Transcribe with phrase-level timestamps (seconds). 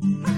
[0.00, 0.37] Zum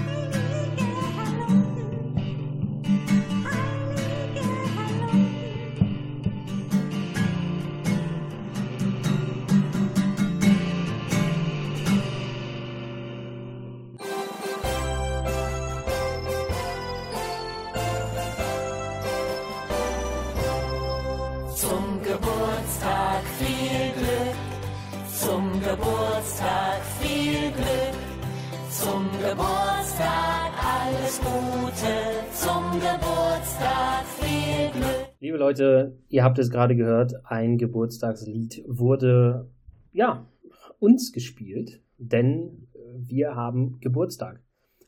[36.11, 39.49] ihr habt es gerade gehört, ein Geburtstagslied wurde,
[39.93, 40.27] ja,
[40.79, 44.41] uns gespielt, denn wir haben Geburtstag.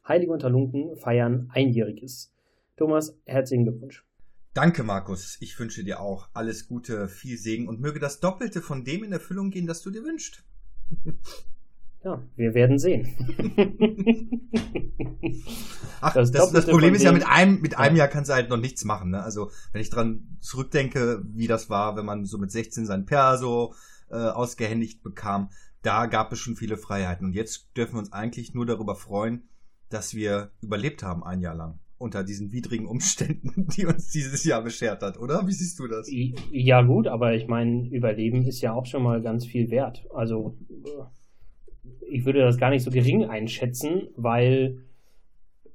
[0.05, 2.33] Heilige Unterlunken feiern einjähriges.
[2.75, 4.05] Thomas, herzlichen Glückwunsch.
[4.53, 5.37] Danke, Markus.
[5.39, 9.13] Ich wünsche dir auch alles Gute, viel Segen und möge das Doppelte von dem in
[9.13, 10.43] Erfüllung gehen, das du dir wünschst.
[12.03, 13.07] Ja, wir werden sehen.
[16.01, 18.03] Ach, Das das, das, Problem ist ja, mit einem, mit einem Ja.
[18.03, 19.11] Jahr kannst du halt noch nichts machen.
[19.11, 19.23] Ne?
[19.23, 23.73] Also, wenn ich dran zurückdenke, wie das war, wenn man so mit 16 sein Perso
[24.11, 25.49] äh, ausgehändigt bekam,
[25.81, 27.25] da gab es schon viele Freiheiten.
[27.27, 29.43] Und jetzt dürfen wir uns eigentlich nur darüber freuen,
[29.89, 31.79] dass wir überlebt haben ein Jahr lang.
[31.97, 35.47] Unter diesen widrigen Umständen, die uns dieses Jahr beschert hat, oder?
[35.47, 36.09] Wie siehst du das?
[36.51, 40.05] Ja gut, aber ich meine, Überleben ist ja auch schon mal ganz viel wert.
[40.13, 41.03] Also äh,
[42.07, 44.79] ich würde das gar nicht so gering einschätzen, weil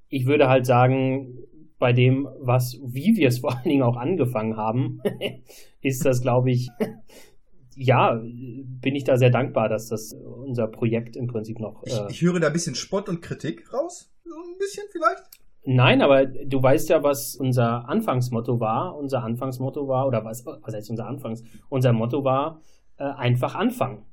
[0.09, 1.39] ich würde halt sagen,
[1.79, 5.01] bei dem, was, wie wir es vor allen Dingen auch angefangen haben,
[5.81, 6.69] ist das, glaube ich,
[7.77, 11.83] ja, bin ich da sehr dankbar, dass das unser Projekt im Prinzip noch.
[11.85, 14.11] Ich, Äh, ich höre da ein bisschen Spott und Kritik raus.
[14.25, 15.23] So ein bisschen vielleicht.
[15.65, 18.97] Nein, aber du weißt ja, was unser Anfangsmotto war.
[18.97, 21.43] Unser Anfangsmotto war, oder was, was heißt unser Anfangs?
[21.69, 22.63] Unser Motto war
[22.97, 24.07] äh, einfach anfangen.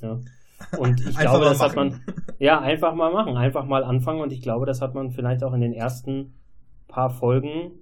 [0.00, 0.20] Ja.
[0.78, 2.02] Und ich glaube, das hat machen.
[2.04, 4.20] man, ja, einfach mal machen, einfach mal anfangen.
[4.20, 6.34] Und ich glaube, das hat man vielleicht auch in den ersten
[6.88, 7.72] paar Folgen,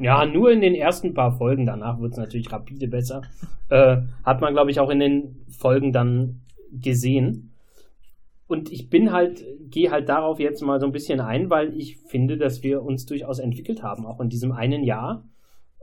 [0.00, 3.22] ja, nur in den ersten paar Folgen, danach wird es natürlich rapide besser,
[3.68, 6.40] äh, hat man, glaube ich, auch in den Folgen dann
[6.72, 7.52] gesehen.
[8.46, 11.98] Und ich bin halt, gehe halt darauf jetzt mal so ein bisschen ein, weil ich
[11.98, 14.06] finde, dass wir uns durchaus entwickelt haben.
[14.06, 15.24] Auch in diesem einen Jahr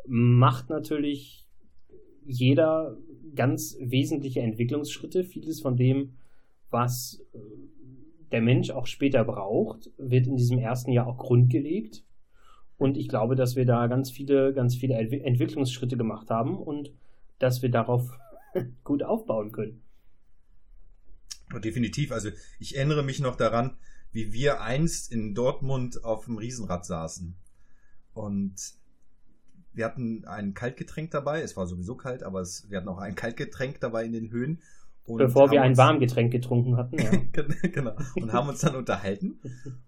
[0.05, 1.47] macht natürlich
[2.25, 2.97] jeder
[3.37, 5.23] ganz wesentliche Entwicklungsschritte.
[5.23, 6.17] Vieles von dem,
[6.69, 7.39] was äh,
[8.31, 12.03] der Mensch auch später braucht, wird in diesem ersten Jahr auch grundgelegt.
[12.77, 16.91] Und ich glaube, dass wir da ganz viele, ganz viele Entwi- Entwicklungsschritte gemacht haben und
[17.39, 18.11] dass wir darauf
[18.83, 19.81] gut aufbauen können.
[21.63, 22.11] Definitiv.
[22.11, 23.77] Also ich erinnere mich noch daran,
[24.11, 27.35] wie wir einst in Dortmund auf dem Riesenrad saßen.
[28.13, 28.55] Und
[29.77, 31.41] wir hatten ein Kaltgetränk dabei.
[31.41, 34.61] Es war sowieso kalt, aber es, wir hatten auch ein Kaltgetränk dabei in den Höhen.
[35.05, 36.97] Und Bevor wir ein Warmgetränk getrunken hatten.
[36.99, 37.11] Ja.
[37.61, 37.95] genau.
[38.15, 39.39] Und haben uns dann unterhalten.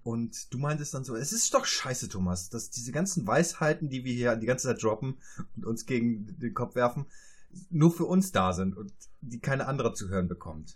[0.02, 4.06] Und du meintest dann so, es ist doch scheiße, Thomas, dass diese ganzen Weisheiten, die
[4.06, 5.18] wir hier die ganze Zeit droppen
[5.58, 7.08] und uns gegen den Kopf werfen,
[7.70, 10.76] nur für uns da sind und die keine andere zu hören bekommt.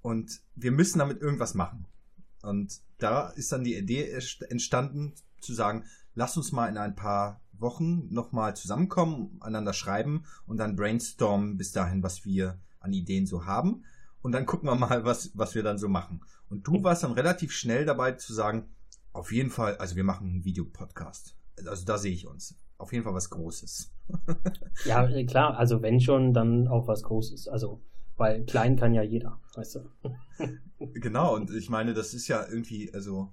[0.00, 1.84] Und wir müssen damit irgendwas machen.
[2.42, 4.08] Und da ist dann die Idee
[4.48, 5.84] entstanden, zu sagen,
[6.14, 11.72] lass uns mal in ein paar Wochen nochmal zusammenkommen, einander schreiben und dann brainstormen bis
[11.72, 13.84] dahin, was wir an Ideen so haben.
[14.22, 16.20] Und dann gucken wir mal, was, was wir dann so machen.
[16.48, 18.68] Und du warst dann relativ schnell dabei zu sagen,
[19.12, 21.36] auf jeden Fall, also wir machen einen Videopodcast.
[21.66, 22.56] Also da sehe ich uns.
[22.78, 23.90] Auf jeden Fall was Großes.
[24.84, 27.48] ja, äh, klar, also wenn schon, dann auch was Großes.
[27.48, 27.80] Also,
[28.16, 29.80] weil klein kann ja jeder, weißt du.
[30.78, 33.32] Genau, und ich meine, das ist ja irgendwie, also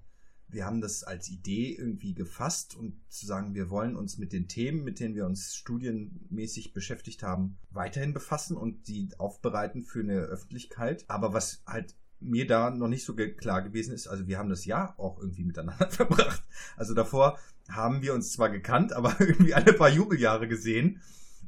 [0.53, 4.47] wir haben das als Idee irgendwie gefasst und zu sagen, wir wollen uns mit den
[4.47, 10.19] Themen, mit denen wir uns studienmäßig beschäftigt haben, weiterhin befassen und die aufbereiten für eine
[10.19, 11.05] Öffentlichkeit.
[11.07, 14.65] Aber was halt mir da noch nicht so klar gewesen ist, also wir haben das
[14.65, 16.43] Jahr auch irgendwie miteinander verbracht.
[16.77, 17.37] Also davor
[17.69, 21.01] haben wir uns zwar gekannt, aber irgendwie alle paar Jubeljahre gesehen.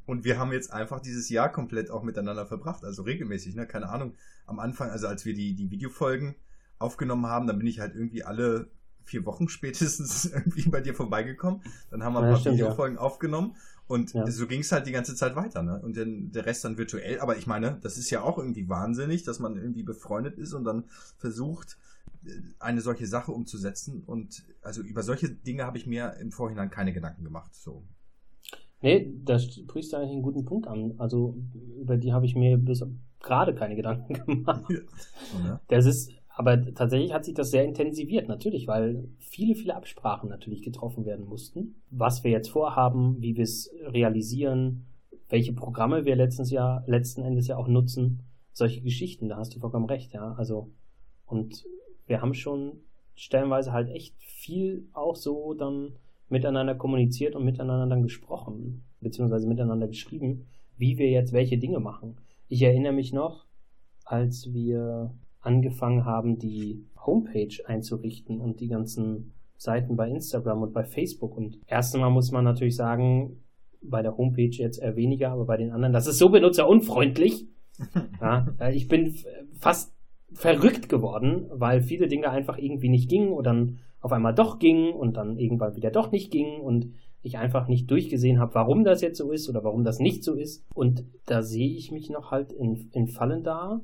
[0.05, 3.65] Und wir haben jetzt einfach dieses Jahr komplett auch miteinander verbracht, also regelmäßig, ne?
[3.65, 4.13] Keine Ahnung.
[4.45, 6.35] Am Anfang, also als wir die, die Videofolgen
[6.77, 8.69] aufgenommen haben, dann bin ich halt irgendwie alle
[9.05, 11.61] vier Wochen spätestens irgendwie bei dir vorbeigekommen.
[11.91, 12.65] Dann haben wir ein Ja, paar stimmt, ja.
[12.65, 13.55] Videofolgen aufgenommen
[13.87, 14.25] und Ja.
[14.29, 15.79] so ging es halt die ganze Zeit weiter, ne?
[15.81, 17.19] Und dann der Rest dann virtuell.
[17.19, 20.63] Aber ich meine, das ist ja auch irgendwie wahnsinnig, dass man irgendwie befreundet ist und
[20.63, 20.85] dann
[21.17, 21.77] versucht,
[22.25, 24.03] äh, eine solche Sache umzusetzen.
[24.05, 27.53] Und also über solche Dinge habe ich mir im Vorhinein keine Gedanken gemacht.
[27.55, 27.83] So.
[28.81, 30.93] Nee, da sprichst du eigentlich einen guten Punkt an.
[30.99, 31.35] Also,
[31.79, 32.83] über die habe ich mir bis
[33.19, 34.69] gerade keine Gedanken gemacht.
[34.69, 35.59] Ne?
[35.69, 40.61] Das ist, aber tatsächlich hat sich das sehr intensiviert, natürlich, weil viele, viele Absprachen natürlich
[40.61, 41.81] getroffen werden mussten.
[41.91, 44.85] Was wir jetzt vorhaben, wie wir es realisieren,
[45.29, 48.23] welche Programme wir letztens Jahr, letzten Endes ja auch nutzen.
[48.51, 50.33] Solche Geschichten, da hast du vollkommen recht, ja.
[50.33, 50.71] Also,
[51.25, 51.63] und
[52.05, 52.81] wir haben schon
[53.15, 55.93] stellenweise halt echt viel auch so dann
[56.27, 60.47] miteinander kommuniziert und miteinander dann gesprochen, beziehungsweise miteinander geschrieben,
[60.77, 62.17] wie wir jetzt welche Dinge machen.
[62.49, 63.45] Ich erinnere mich noch,
[64.03, 65.15] als wir
[65.45, 71.37] angefangen haben, die Homepage einzurichten und die ganzen Seiten bei Instagram und bei Facebook.
[71.37, 73.43] Und erst einmal muss man natürlich sagen,
[73.81, 77.47] bei der Homepage jetzt eher weniger, aber bei den anderen, das ist so benutzerunfreundlich.
[78.21, 79.15] ja, ich bin
[79.59, 79.93] fast
[80.33, 84.93] verrückt geworden, weil viele Dinge einfach irgendwie nicht gingen oder dann auf einmal doch gingen
[84.93, 86.91] und dann irgendwann wieder doch nicht gingen und
[87.21, 90.35] ich einfach nicht durchgesehen habe, warum das jetzt so ist oder warum das nicht so
[90.35, 90.63] ist.
[90.75, 93.81] Und da sehe ich mich noch halt in, in Fallen da,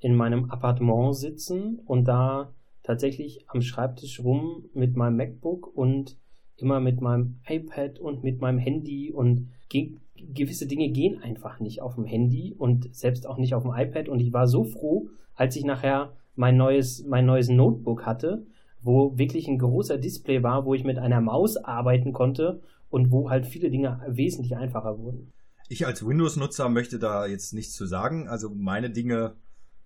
[0.00, 2.52] in meinem Appartement sitzen und da
[2.82, 6.16] tatsächlich am Schreibtisch rum mit meinem MacBook und
[6.56, 9.92] immer mit meinem iPad und mit meinem Handy und ge
[10.34, 14.08] gewisse Dinge gehen einfach nicht auf dem Handy und selbst auch nicht auf dem iPad
[14.08, 18.44] und ich war so froh, als ich nachher mein neues, mein neues Notebook hatte,
[18.82, 22.60] wo wirklich ein großer Display war, wo ich mit einer Maus arbeiten konnte
[22.90, 25.32] und wo halt viele Dinge wesentlich einfacher wurden.
[25.68, 28.26] Ich als Windows-Nutzer möchte da jetzt nichts zu sagen.
[28.26, 29.34] Also meine Dinge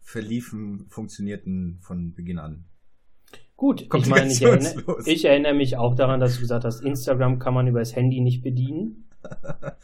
[0.03, 2.65] verliefen, funktionierten von Beginn an.
[3.57, 7.39] Gut, ich meine, ich erinnere, ich erinnere mich auch daran, dass du gesagt hast, Instagram
[7.39, 9.09] kann man über das Handy nicht bedienen.
[9.63, 9.77] ja.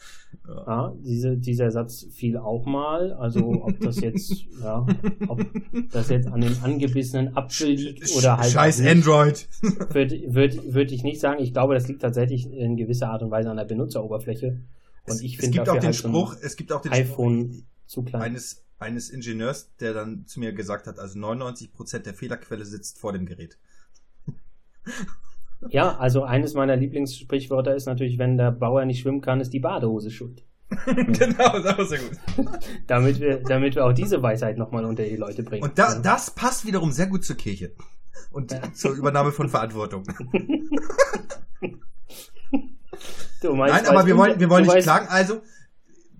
[0.67, 3.13] ja, diese, dieser Satz fiel auch mal.
[3.13, 4.85] Also ob das jetzt, ja,
[5.27, 5.45] ob
[5.91, 8.51] das jetzt an dem angebissenen Apfel liegt oder halt.
[8.51, 9.47] Scheiß Android.
[9.61, 11.41] Würde würd, würd ich nicht sagen.
[11.41, 14.61] Ich glaube, das liegt tatsächlich in gewisser Art und Weise an der Benutzeroberfläche.
[15.05, 17.51] Und es, ich finde es gibt auch den halt Spruch, es gibt auch den iPhone
[17.53, 18.21] Spruch zu klein.
[18.21, 23.11] Eines, eines Ingenieurs, der dann zu mir gesagt hat, also 99% der Fehlerquelle sitzt vor
[23.13, 23.57] dem Gerät.
[25.67, 29.59] Ja, also eines meiner Lieblingssprichwörter ist natürlich, wenn der Bauer nicht schwimmen kann, ist die
[29.59, 30.45] Badehose schuld.
[30.85, 32.17] genau, das war sehr gut.
[32.87, 35.63] damit, wir, damit wir auch diese Weisheit nochmal unter die Leute bringen.
[35.63, 37.73] Und da, das passt wiederum sehr gut zur Kirche.
[38.31, 38.71] Und ja.
[38.71, 40.05] zur Übernahme von Verantwortung.
[43.41, 45.07] du meinst, Nein, aber wir wollen, wir wollen nicht weißt, klagen.
[45.09, 45.41] Also,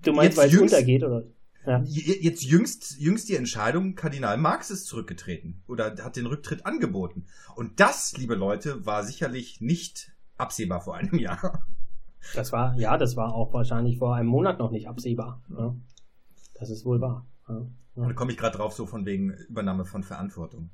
[0.02, 1.24] du meinst, weil es untergeht, oder?
[1.66, 1.82] Ja.
[1.84, 7.26] Jetzt jüngst, jüngst die Entscheidung, Kardinal Marx ist zurückgetreten oder hat den Rücktritt angeboten.
[7.54, 11.66] Und das, liebe Leute, war sicherlich nicht absehbar vor einem Jahr.
[12.34, 15.42] Das war, ja, das war auch wahrscheinlich vor einem Monat noch nicht absehbar.
[15.50, 15.74] Ja.
[16.54, 17.26] Das ist wohl wahr.
[17.48, 17.66] Ja.
[17.96, 18.06] Ja.
[18.06, 20.70] Da komme ich gerade drauf, so von wegen Übernahme von Verantwortung.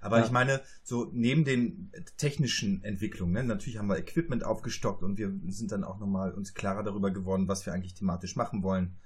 [0.00, 5.18] Aber ich meine, so neben den technischen Entwicklungen, ne, natürlich haben wir Equipment aufgestockt und
[5.18, 8.96] wir sind dann auch nochmal uns klarer darüber geworden, was wir eigentlich thematisch machen wollen.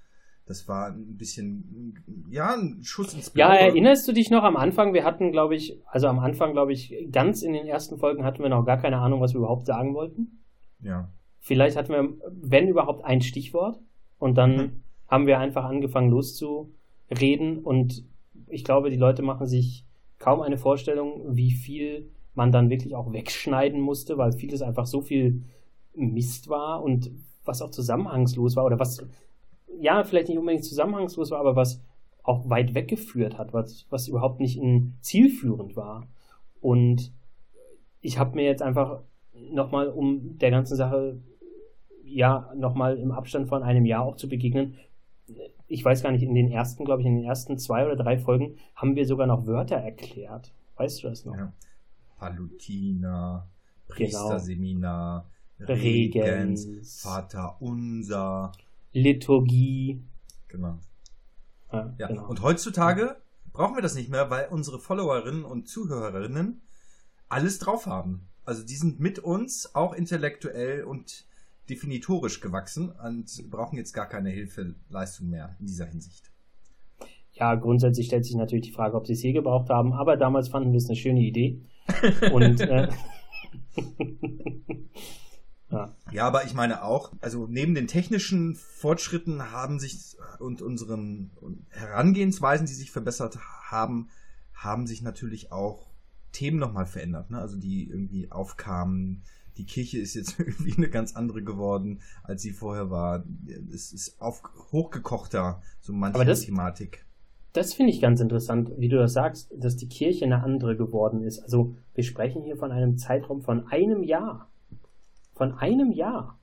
[0.50, 1.94] Das war ein bisschen,
[2.28, 3.50] ja, ein Schuss ins Blaue.
[3.50, 4.92] Ja, erinnerst du dich noch am Anfang?
[4.94, 8.42] Wir hatten, glaube ich, also am Anfang, glaube ich, ganz in den ersten Folgen hatten
[8.42, 10.40] wir noch gar keine Ahnung, was wir überhaupt sagen wollten.
[10.82, 11.08] Ja.
[11.38, 13.78] Vielleicht hatten wir, wenn überhaupt, ein Stichwort.
[14.18, 14.82] Und dann mhm.
[15.06, 17.58] haben wir einfach angefangen loszureden.
[17.58, 18.04] Und
[18.48, 19.86] ich glaube, die Leute machen sich
[20.18, 25.00] kaum eine Vorstellung, wie viel man dann wirklich auch wegschneiden musste, weil vieles einfach so
[25.00, 25.44] viel
[25.94, 27.12] Mist war und
[27.44, 29.06] was auch zusammenhangslos war oder was
[29.78, 31.82] ja, vielleicht nicht unbedingt zusammenhangslos war, aber was
[32.22, 36.06] auch weit weggeführt hat, was, was überhaupt nicht in zielführend war.
[36.60, 37.12] Und
[38.00, 39.00] ich habe mir jetzt einfach
[39.50, 41.18] nochmal, um der ganzen Sache,
[42.04, 44.76] ja, nochmal im Abstand von einem Jahr auch zu begegnen,
[45.66, 48.18] ich weiß gar nicht, in den ersten, glaube ich, in den ersten zwei oder drei
[48.18, 50.52] Folgen haben wir sogar noch Wörter erklärt.
[50.76, 51.36] Weißt du das noch?
[51.36, 51.52] Ja.
[52.18, 53.46] Palutina,
[53.86, 53.94] genau.
[53.96, 55.26] Priesterseminar,
[55.58, 55.72] genau.
[55.72, 58.52] Regens, Regens, Vater Unser.
[58.92, 60.02] Liturgie.
[60.48, 60.78] Genau.
[61.72, 62.06] Ja, ja.
[62.08, 62.28] Genau.
[62.28, 63.16] Und heutzutage
[63.52, 66.62] brauchen wir das nicht mehr, weil unsere Followerinnen und Zuhörerinnen
[67.28, 68.28] alles drauf haben.
[68.44, 71.26] Also die sind mit uns auch intellektuell und
[71.68, 76.30] definitorisch gewachsen und brauchen jetzt gar keine Hilfeleistung mehr in dieser Hinsicht.
[77.32, 80.48] Ja, grundsätzlich stellt sich natürlich die Frage, ob sie es je gebraucht haben, aber damals
[80.48, 81.60] fanden wir es eine schöne Idee.
[82.32, 82.88] und äh,
[86.12, 86.26] Ja.
[86.26, 91.30] aber ich meine auch, also neben den technischen Fortschritten haben sich und unseren
[91.68, 93.38] Herangehensweisen, die sich verbessert
[93.70, 94.08] haben,
[94.54, 95.90] haben sich natürlich auch
[96.32, 97.38] Themen nochmal verändert, ne?
[97.38, 99.22] Also die irgendwie aufkamen.
[99.56, 103.24] Die Kirche ist jetzt irgendwie eine ganz andere geworden, als sie vorher war.
[103.72, 107.04] Es ist auf, hochgekochter, so manche das, Thematik.
[107.52, 111.22] Das finde ich ganz interessant, wie du das sagst, dass die Kirche eine andere geworden
[111.22, 111.40] ist.
[111.40, 114.49] Also wir sprechen hier von einem Zeitraum von einem Jahr
[115.40, 116.38] von einem Jahr.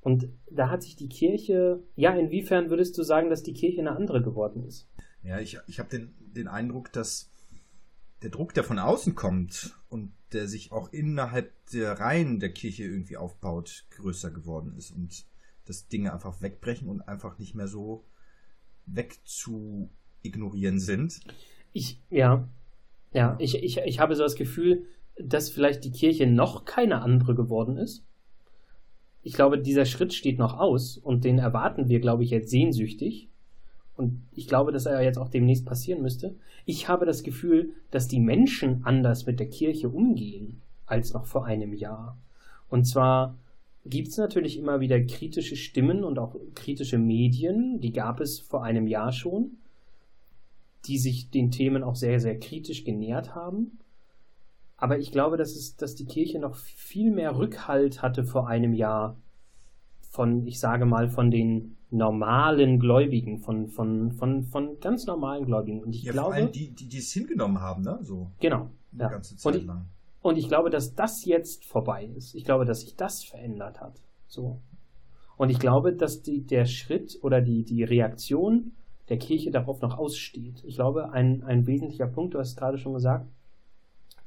[0.00, 3.94] Und da hat sich die Kirche, ja, inwiefern würdest du sagen, dass die Kirche eine
[3.94, 4.88] andere geworden ist?
[5.22, 7.30] Ja, ich, ich habe den, den Eindruck, dass
[8.22, 12.84] der Druck, der von außen kommt und der sich auch innerhalb der Reihen der Kirche
[12.84, 15.26] irgendwie aufbaut, größer geworden ist und
[15.66, 18.06] dass Dinge einfach wegbrechen und einfach nicht mehr so
[18.86, 21.20] wegzuignorieren sind.
[21.74, 22.48] Ich, ja,
[23.12, 24.86] ja, ich, ich, ich habe so das Gefühl,
[25.22, 28.06] dass vielleicht die Kirche noch keine andere geworden ist.
[29.22, 33.28] Ich glaube, dieser Schritt steht noch aus und den erwarten wir, glaube ich, jetzt sehnsüchtig.
[33.96, 36.34] Und ich glaube, dass er jetzt auch demnächst passieren müsste.
[36.64, 41.44] Ich habe das Gefühl, dass die Menschen anders mit der Kirche umgehen als noch vor
[41.44, 42.18] einem Jahr.
[42.68, 43.36] Und zwar
[43.84, 48.64] gibt es natürlich immer wieder kritische Stimmen und auch kritische Medien, die gab es vor
[48.64, 49.58] einem Jahr schon,
[50.86, 53.78] die sich den Themen auch sehr, sehr kritisch genähert haben.
[54.82, 58.72] Aber ich glaube, dass, es, dass die Kirche noch viel mehr Rückhalt hatte vor einem
[58.72, 59.16] Jahr
[60.10, 65.84] von, ich sage mal, von den normalen Gläubigen, von, von, von, von ganz normalen Gläubigen.
[65.84, 66.30] Und ich ja, glaube.
[66.30, 68.00] vor allem die, die, die es hingenommen haben, ne?
[68.02, 68.32] So.
[68.40, 68.70] Genau.
[68.92, 69.08] Eine Ja.
[69.10, 69.84] ganze Und Zeit ich, lang.
[70.20, 72.34] und ich glaube, dass das jetzt vorbei ist.
[72.34, 74.02] Ich glaube, dass sich das verändert hat.
[74.26, 74.58] So.
[75.36, 78.72] Und ich glaube, dass die, der Schritt oder die, die Reaktion
[79.08, 80.64] der Kirche darauf noch aussteht.
[80.64, 83.28] Ich glaube, ein, ein wesentlicher Punkt, du hast es gerade schon gesagt,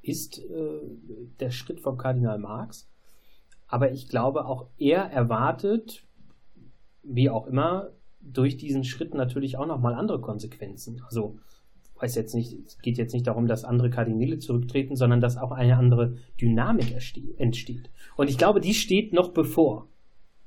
[0.07, 0.81] ist äh,
[1.39, 2.87] der Schritt vom Kardinal Marx.
[3.67, 6.05] Aber ich glaube, auch er erwartet,
[7.03, 7.89] wie auch immer,
[8.21, 11.01] durch diesen Schritt natürlich auch nochmal andere Konsequenzen.
[11.05, 11.39] Also,
[11.99, 15.51] weiß jetzt nicht, es geht jetzt nicht darum, dass andere Kardinäle zurücktreten, sondern dass auch
[15.51, 16.91] eine andere Dynamik
[17.37, 17.89] entsteht.
[18.15, 19.87] Und ich glaube, die steht noch bevor.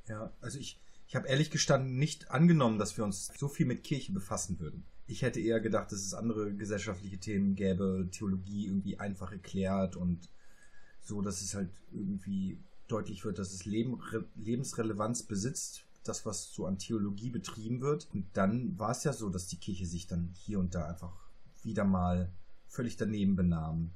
[0.08, 3.84] Ja, also ich, ich habe ehrlich gestanden nicht angenommen, dass wir uns so viel mit
[3.84, 4.84] Kirche befassen würden.
[5.10, 10.28] Ich hätte eher gedacht, dass es andere gesellschaftliche Themen gäbe, Theologie irgendwie einfach erklärt und
[11.00, 16.52] so, dass es halt irgendwie deutlich wird, dass es Leben, Re, Lebensrelevanz besitzt, das, was
[16.52, 18.06] so an Theologie betrieben wird.
[18.12, 21.14] Und dann war es ja so, dass die Kirche sich dann hier und da einfach
[21.62, 22.30] wieder mal
[22.68, 23.90] völlig daneben benahm.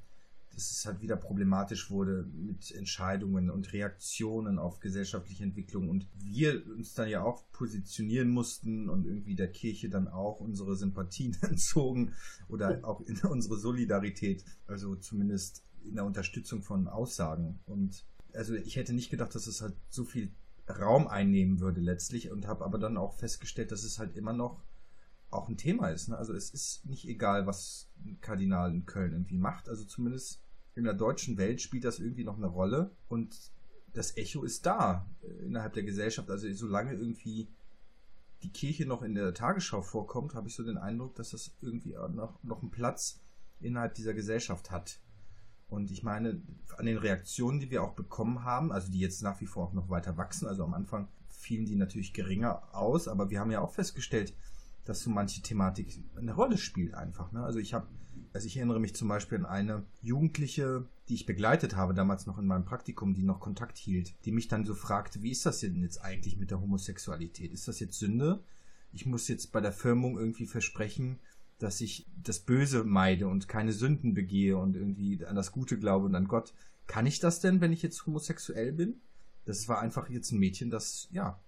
[0.55, 6.63] Dass es halt wieder problematisch wurde mit Entscheidungen und Reaktionen auf gesellschaftliche Entwicklung und wir
[6.67, 12.15] uns dann ja auch positionieren mussten und irgendwie der Kirche dann auch unsere Sympathien entzogen
[12.49, 17.59] oder auch in unsere Solidarität, also zumindest in der Unterstützung von Aussagen.
[17.67, 18.05] Und
[18.35, 20.31] also ich hätte nicht gedacht, dass es halt so viel
[20.69, 24.63] Raum einnehmen würde letztlich und habe aber dann auch festgestellt, dass es halt immer noch
[25.33, 26.09] auch ein Thema ist.
[26.09, 26.17] Ne?
[26.17, 29.69] Also es ist nicht egal, was ein Kardinal in Köln irgendwie macht.
[29.69, 30.43] Also zumindest
[30.75, 33.35] in der deutschen Welt spielt das irgendwie noch eine Rolle und
[33.93, 36.31] das Echo ist da äh, innerhalb der Gesellschaft.
[36.31, 37.49] Also solange irgendwie
[38.43, 41.95] die Kirche noch in der Tagesschau vorkommt, habe ich so den Eindruck, dass das irgendwie
[42.11, 43.21] noch, noch einen Platz
[43.61, 44.99] innerhalb dieser Gesellschaft hat.
[45.69, 46.43] Und ich meine,
[46.77, 49.73] an den Reaktionen, die wir auch bekommen haben, also die jetzt nach wie vor auch
[49.73, 53.61] noch weiter wachsen, also am Anfang fielen die natürlich geringer aus, aber wir haben ja
[53.61, 54.35] auch festgestellt,
[54.85, 57.33] dass so manche Thematik eine Rolle spielt einfach.
[57.33, 57.43] Ne?
[57.43, 57.87] Also ich habe,
[58.33, 62.39] also ich erinnere mich zum Beispiel an eine Jugendliche, die ich begleitet habe, damals noch
[62.39, 65.61] in meinem Praktikum, die noch Kontakt hielt, die mich dann so fragte, wie ist das
[65.61, 67.53] denn jetzt eigentlich mit der Homosexualität?
[67.53, 68.43] Ist das jetzt Sünde?
[68.93, 71.19] Ich muss jetzt bei der Firmung irgendwie versprechen,
[71.59, 76.07] dass ich das Böse meide und keine Sünden begehe und irgendwie an das Gute glaube
[76.07, 76.53] und an Gott.
[76.87, 79.01] Kann ich das denn, wenn ich jetzt homosexuell bin?
[79.45, 81.39] Das war einfach jetzt ein Mädchen, das, ja,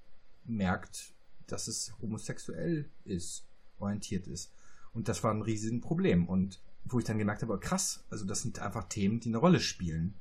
[0.45, 1.14] merkt,
[1.47, 3.47] dass es homosexuell ist,
[3.79, 4.53] orientiert ist.
[4.93, 6.29] Und das war ein riesiges Problem.
[6.29, 9.61] Und wo ich dann gemerkt habe, krass, also das sind einfach Themen, die eine Rolle
[9.61, 10.15] spielen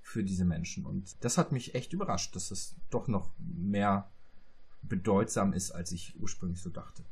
[0.00, 0.86] für diese Menschen.
[0.86, 4.10] Und das hat mich echt überrascht, dass das doch noch mehr
[4.82, 7.04] bedeutsam ist, als ich ursprünglich so dachte.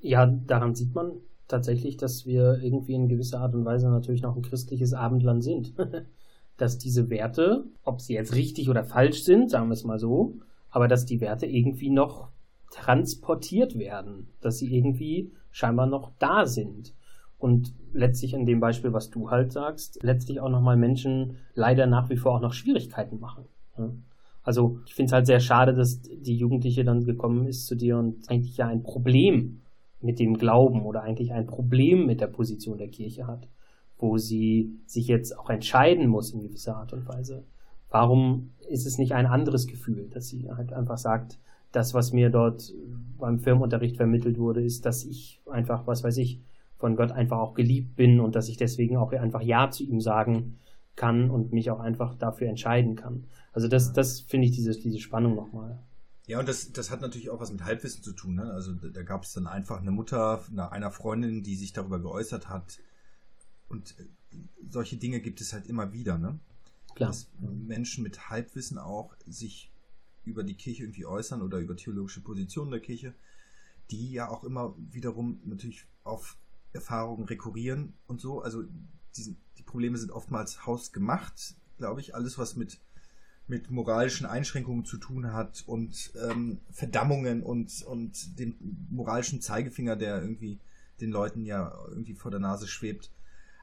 [0.00, 1.12] Ja, daran sieht man
[1.48, 5.74] tatsächlich, dass wir irgendwie in gewisser Art und Weise natürlich noch ein christliches Abendland sind.
[6.56, 10.38] dass diese Werte, ob sie jetzt richtig oder falsch sind, sagen wir es mal so,
[10.70, 12.30] aber dass die Werte irgendwie noch
[12.72, 16.94] transportiert werden, dass sie irgendwie scheinbar noch da sind.
[17.38, 22.08] Und letztlich in dem Beispiel, was du halt sagst, letztlich auch nochmal Menschen leider nach
[22.08, 23.44] wie vor auch noch Schwierigkeiten machen.
[24.42, 27.98] Also ich finde es halt sehr schade, dass die Jugendliche dann gekommen ist zu dir
[27.98, 29.60] und eigentlich ja ein Problem
[30.00, 33.48] mit dem Glauben oder eigentlich ein Problem mit der Position der Kirche hat,
[33.98, 37.44] wo sie sich jetzt auch entscheiden muss in gewisser Art und Weise.
[37.88, 41.38] Warum ist es nicht ein anderes Gefühl, dass sie halt einfach sagt,
[41.72, 42.72] das, was mir dort
[43.18, 46.40] beim Firmenunterricht vermittelt wurde, ist, dass ich einfach, was weiß ich,
[46.76, 50.00] von Gott einfach auch geliebt bin und dass ich deswegen auch einfach Ja zu ihm
[50.00, 50.58] sagen
[50.96, 53.24] kann und mich auch einfach dafür entscheiden kann.
[53.52, 55.78] Also das, das finde ich diese, diese Spannung nochmal.
[56.26, 58.34] Ja, und das, das hat natürlich auch was mit Halbwissen zu tun.
[58.34, 58.44] Ne?
[58.52, 62.00] Also da, da gab es dann einfach eine Mutter einer, einer Freundin, die sich darüber
[62.00, 62.78] geäußert hat.
[63.68, 64.04] Und äh,
[64.68, 66.18] solche Dinge gibt es halt immer wieder.
[66.18, 66.38] Ne?
[66.94, 67.10] Klar.
[67.10, 69.71] Dass Menschen mit Halbwissen auch sich
[70.24, 73.14] über die Kirche irgendwie äußern oder über theologische Positionen der Kirche,
[73.90, 76.36] die ja auch immer wiederum natürlich auf
[76.72, 78.40] Erfahrungen rekurrieren und so.
[78.40, 78.62] Also
[79.16, 82.14] die, die Probleme sind oftmals hausgemacht, glaube ich.
[82.14, 82.80] Alles, was mit,
[83.46, 90.22] mit moralischen Einschränkungen zu tun hat und ähm, Verdammungen und, und den moralischen Zeigefinger, der
[90.22, 90.58] irgendwie
[91.00, 93.10] den Leuten ja irgendwie vor der Nase schwebt.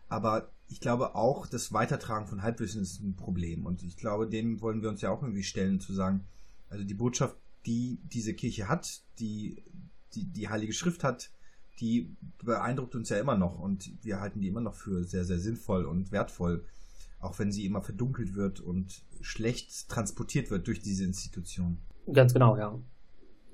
[0.08, 3.66] Aber ich glaube auch, das Weitertragen von Halbwissen ist ein Problem.
[3.66, 6.26] Und ich glaube, dem wollen wir uns ja auch irgendwie stellen, zu sagen,
[6.70, 7.36] also die Botschaft,
[7.66, 9.64] die diese Kirche hat, die
[10.16, 11.30] die, die Heilige Schrift hat,
[11.80, 15.40] die beeindruckt uns ja immer noch und wir halten die immer noch für sehr, sehr
[15.40, 16.66] sinnvoll und wertvoll,
[17.20, 21.80] auch wenn sie immer verdunkelt wird und schlecht transportiert wird durch diese Institution.
[22.12, 22.78] Ganz genau, ja.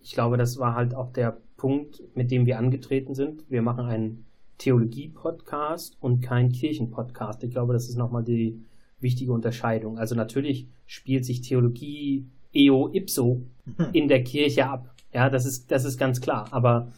[0.01, 3.49] Ich glaube, das war halt auch der Punkt, mit dem wir angetreten sind.
[3.49, 4.25] Wir machen einen
[4.59, 7.43] Theologie-Podcast und keinen Kirchen-Podcast.
[7.43, 8.63] Ich glaube, das ist nochmal die
[8.99, 9.97] wichtige Unterscheidung.
[9.97, 13.41] Also natürlich spielt sich Theologie eo ipso
[13.77, 13.87] hm.
[13.93, 14.93] in der Kirche ab.
[15.13, 16.47] Ja, das ist, das ist ganz klar.
[16.51, 16.91] Aber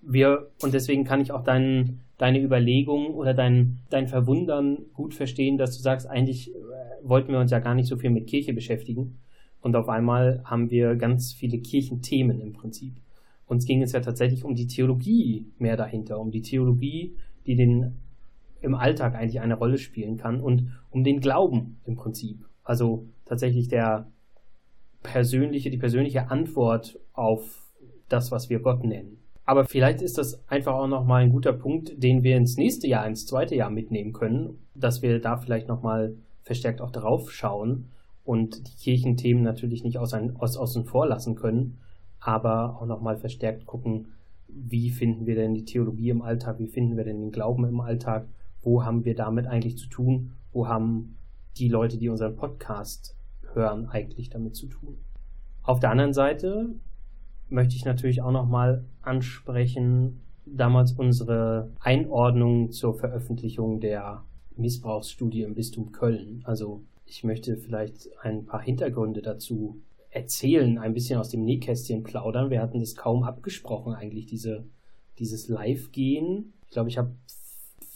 [0.00, 5.58] wir, und deswegen kann ich auch dein, deine Überlegung oder dein, dein Verwundern gut verstehen,
[5.58, 6.58] dass du sagst, eigentlich äh,
[7.02, 9.18] wollten wir uns ja gar nicht so viel mit Kirche beschäftigen.
[9.60, 12.94] Und auf einmal haben wir ganz viele Kirchenthemen im Prinzip.
[13.46, 17.16] Uns ging es ja tatsächlich um die Theologie mehr dahinter, um die Theologie,
[17.46, 17.96] die den
[18.60, 22.46] im Alltag eigentlich eine Rolle spielen kann und um den Glauben im Prinzip.
[22.62, 24.10] Also tatsächlich der
[25.04, 27.62] persönliche, die persönliche Antwort auf
[28.08, 29.18] das, was wir Gott nennen.
[29.44, 33.06] Aber vielleicht ist das einfach auch nochmal ein guter Punkt, den wir ins nächste Jahr,
[33.06, 37.90] ins zweite Jahr mitnehmen können, dass wir da vielleicht nochmal verstärkt auch drauf schauen
[38.24, 41.78] und die Kirchenthemen natürlich nicht außen, aus, außen vor lassen können,
[42.20, 44.08] aber auch nochmal verstärkt gucken,
[44.48, 47.80] wie finden wir denn die Theologie im Alltag, wie finden wir denn den Glauben im
[47.80, 48.26] Alltag,
[48.62, 51.16] wo haben wir damit eigentlich zu tun, wo haben
[51.58, 53.14] die Leute, die unseren Podcast
[53.54, 54.98] hören, eigentlich damit zu tun.
[55.62, 56.74] Auf der anderen Seite
[57.48, 64.24] möchte ich natürlich auch nochmal ansprechen, damals unsere Einordnung zur Veröffentlichung der
[64.56, 66.42] Missbrauchsstudie im Bistum Köln.
[66.44, 69.80] Also ich möchte vielleicht ein paar Hintergründe dazu
[70.10, 72.50] erzählen, ein bisschen aus dem Nähkästchen plaudern.
[72.50, 74.66] Wir hatten das kaum abgesprochen, eigentlich, diese,
[75.18, 76.54] dieses Live-Gehen.
[76.66, 77.14] Ich glaube, ich habe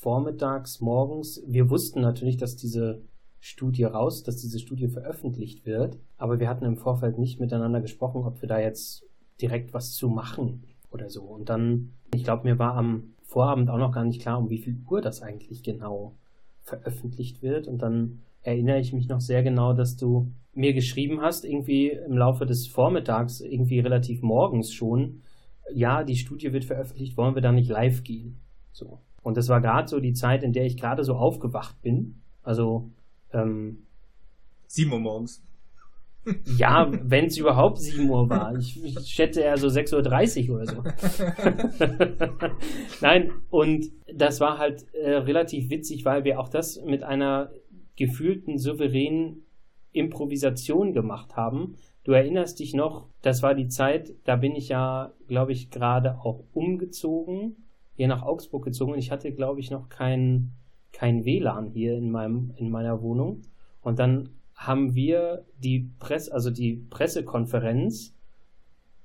[0.00, 3.02] vormittags, morgens, wir wussten natürlich, dass diese
[3.40, 8.24] Studie raus, dass diese Studie veröffentlicht wird, aber wir hatten im Vorfeld nicht miteinander gesprochen,
[8.24, 9.04] ob wir da jetzt
[9.40, 11.22] direkt was zu machen oder so.
[11.22, 14.58] Und dann, ich glaube, mir war am Vorabend auch noch gar nicht klar, um wie
[14.58, 16.16] viel Uhr das eigentlich genau
[16.62, 17.68] veröffentlicht wird.
[17.68, 22.16] Und dann erinnere ich mich noch sehr genau, dass du mir geschrieben hast, irgendwie im
[22.16, 25.22] Laufe des Vormittags, irgendwie relativ morgens schon,
[25.72, 28.40] ja, die Studie wird veröffentlicht, wollen wir da nicht live gehen?
[28.72, 29.00] So.
[29.22, 32.22] Und das war gerade so die Zeit, in der ich gerade so aufgewacht bin.
[32.42, 32.90] Also,
[33.32, 33.86] ähm,
[34.66, 35.44] 7 Uhr morgens.
[36.58, 38.54] Ja, wenn es überhaupt 7 Uhr war.
[38.56, 40.84] Ich, ich schätze eher so 6.30 Uhr oder so.
[43.00, 47.50] Nein, und das war halt äh, relativ witzig, weil wir auch das mit einer
[47.96, 49.46] gefühlten, souveränen
[49.92, 51.76] Improvisation gemacht haben.
[52.04, 56.18] Du erinnerst dich noch, das war die Zeit, da bin ich ja, glaube ich, gerade
[56.20, 57.56] auch umgezogen,
[57.94, 60.52] hier nach Augsburg gezogen und ich hatte, glaube ich, noch kein,
[60.92, 63.42] kein WLAN hier in meinem, in meiner Wohnung.
[63.82, 68.14] Und dann haben wir die Presse, also die Pressekonferenz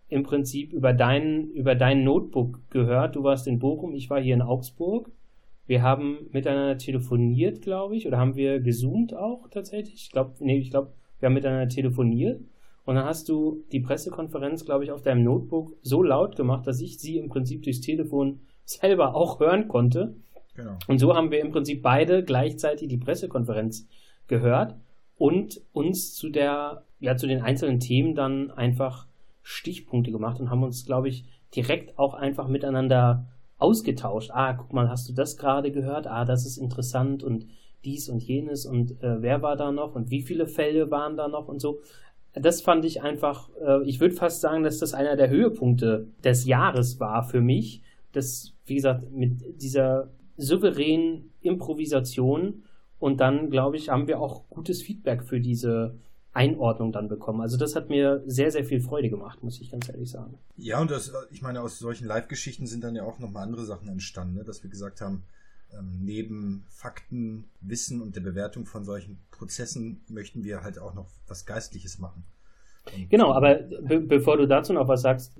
[0.09, 3.15] im Prinzip über dein, über dein Notebook gehört.
[3.15, 5.11] Du warst in Bochum, ich war hier in Augsburg.
[5.65, 9.95] Wir haben miteinander telefoniert, glaube ich, oder haben wir gezoomt auch tatsächlich?
[9.95, 12.41] Ich glaube, nee, ich glaube, wir haben miteinander telefoniert.
[12.85, 16.81] Und dann hast du die Pressekonferenz, glaube ich, auf deinem Notebook so laut gemacht, dass
[16.81, 20.15] ich sie im Prinzip durchs Telefon selber auch hören konnte.
[20.55, 20.77] Genau.
[20.87, 23.87] Und so haben wir im Prinzip beide gleichzeitig die Pressekonferenz
[24.27, 24.75] gehört
[25.17, 29.07] und uns zu der, ja, zu den einzelnen Themen dann einfach
[29.41, 34.31] Stichpunkte gemacht und haben uns, glaube ich, direkt auch einfach miteinander ausgetauscht.
[34.33, 36.07] Ah, guck mal, hast du das gerade gehört?
[36.07, 37.45] Ah, das ist interessant und
[37.85, 41.27] dies und jenes und äh, wer war da noch und wie viele Fälle waren da
[41.27, 41.81] noch und so.
[42.33, 46.45] Das fand ich einfach, äh, ich würde fast sagen, dass das einer der Höhepunkte des
[46.45, 47.81] Jahres war für mich.
[48.11, 52.63] Das, wie gesagt, mit dieser souveränen Improvisation
[52.99, 55.97] und dann, glaube ich, haben wir auch gutes Feedback für diese
[56.33, 57.41] Einordnung dann bekommen.
[57.41, 60.37] Also das hat mir sehr, sehr viel Freude gemacht, muss ich ganz ehrlich sagen.
[60.57, 63.87] Ja, und das, ich meine, aus solchen Live-Geschichten sind dann ja auch nochmal andere Sachen
[63.87, 64.43] entstanden, ne?
[64.43, 65.23] dass wir gesagt haben,
[65.71, 71.07] ähm, neben Fakten, Wissen und der Bewertung von solchen Prozessen möchten wir halt auch noch
[71.27, 72.23] was Geistliches machen.
[73.09, 75.33] Genau, aber be bevor du dazu noch was sagst,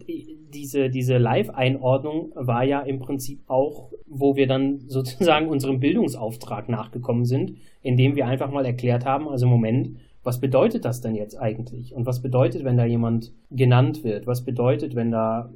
[0.54, 7.26] diese, diese Live-Einordnung war ja im Prinzip auch, wo wir dann sozusagen unserem Bildungsauftrag nachgekommen
[7.26, 11.94] sind, indem wir einfach mal erklärt haben, also Moment, was bedeutet das denn jetzt eigentlich?
[11.94, 14.26] Und was bedeutet, wenn da jemand genannt wird?
[14.26, 15.52] Was bedeutet, wenn da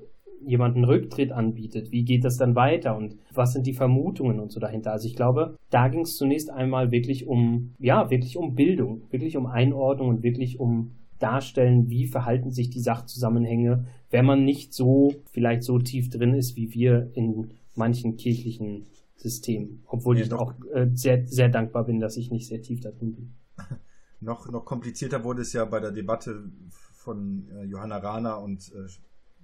[0.45, 1.91] jemand einen Rücktritt anbietet?
[1.91, 2.97] Wie geht das dann weiter?
[2.97, 4.91] Und was sind die Vermutungen und so dahinter?
[4.91, 9.37] Also ich glaube, da ging es zunächst einmal wirklich um, ja, wirklich um Bildung, wirklich
[9.37, 15.13] um Einordnung und wirklich um darstellen, wie verhalten sich die Sachzusammenhänge, wenn man nicht so,
[15.31, 19.81] vielleicht so tief drin ist, wie wir in manchen kirchlichen System.
[19.87, 22.91] Obwohl Ja, ich auch äh, sehr, sehr dankbar bin, dass ich nicht sehr tief da
[22.91, 23.33] drin bin.
[24.19, 28.87] Noch, noch komplizierter wurde es ja bei der Debatte von äh, Johanna Rahner und äh,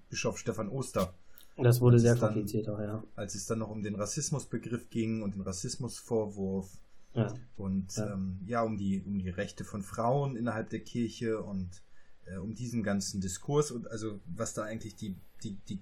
[0.09, 1.13] Bischof Stefan Oster,
[1.57, 3.03] Das wurde sehr ist dann- auch, ja.
[3.15, 6.79] als es dann noch um den Rassismusbegriff ging und den Rassismusvorwurf
[7.13, 7.33] ja.
[7.55, 8.13] und Ja.
[8.13, 11.81] ähm, ja um die um die Rechte von Frauen innerhalb der Kirche und
[12.25, 15.81] äh, um diesen ganzen Diskurs und also was da eigentlich die die die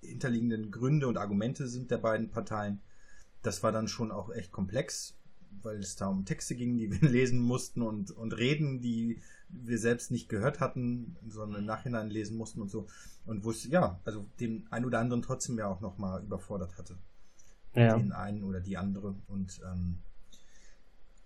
[0.00, 2.80] hinterliegenden Gründe und Argumente sind der beiden Parteien.
[3.42, 5.16] Das war dann schon auch echt komplex,
[5.62, 9.78] weil es da um Texte ging, die wir lesen mussten und und Reden, die wir
[9.78, 12.86] selbst nicht gehört hatten, sondern im Nachhinein lesen mussten und so
[13.26, 16.78] und wo es ja also den ein oder anderen trotzdem ja auch noch mal überfordert
[16.78, 16.96] hatte
[17.74, 17.96] ja.
[17.96, 19.14] den einen oder die andere.
[19.28, 19.98] Und ähm,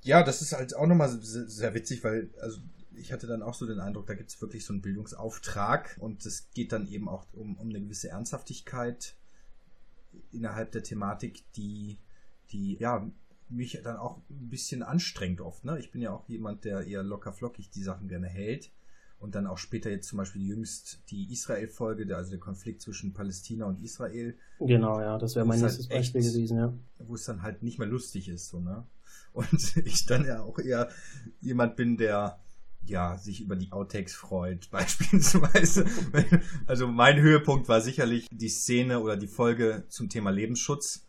[0.07, 2.61] ja, das ist halt auch nochmal sehr, sehr witzig, weil also
[2.95, 6.25] ich hatte dann auch so den Eindruck, da gibt es wirklich so einen Bildungsauftrag und
[6.25, 9.16] es geht dann eben auch um, um eine gewisse Ernsthaftigkeit
[10.33, 11.99] innerhalb der Thematik, die,
[12.53, 13.11] die ja
[13.49, 15.64] mich dann auch ein bisschen anstrengt oft.
[15.64, 15.79] Ne?
[15.79, 18.71] Ich bin ja auch jemand, der eher locker flockig die Sachen gerne hält.
[19.19, 23.64] Und dann auch später jetzt zum Beispiel jüngst die Israel-Folge, also der Konflikt zwischen Palästina
[23.64, 26.75] und Israel, Genau, ja, das wäre mein ist nächstes halt Beispiel gewesen, ja.
[26.99, 28.85] wo es dann halt nicht mehr lustig ist, so, ne?
[29.37, 30.88] Und ich dann ja auch eher
[31.40, 32.38] jemand bin, der
[32.85, 35.85] ja sich über die Outtakes freut, beispielsweise.
[36.66, 41.05] Also mein Höhepunkt war sicherlich die Szene oder die Folge zum Thema Lebensschutz.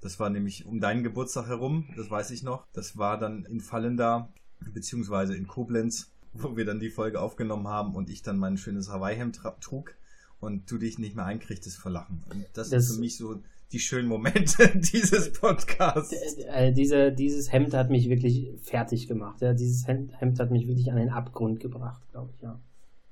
[0.00, 2.66] Das war nämlich um deinen Geburtstag herum, das weiß ich noch.
[2.72, 4.28] Das war dann in Fallenda,
[4.60, 8.88] beziehungsweise in Koblenz, wo wir dann die Folge aufgenommen haben und ich dann mein schönes
[8.90, 9.94] Hawaii-Hemd trug
[10.40, 12.22] und du dich nicht mehr einkriegtest vor Lachen.
[12.30, 13.42] Und das, Das- sind für mich so
[13.72, 16.12] die schönen Momente dieses Podcasts.
[16.38, 19.40] Äh, diese, dieses Hemd hat mich wirklich fertig gemacht.
[19.40, 19.54] Ja.
[19.54, 22.60] Dieses Hemd, Hemd hat mich wirklich an den Abgrund gebracht, glaube ich, ja.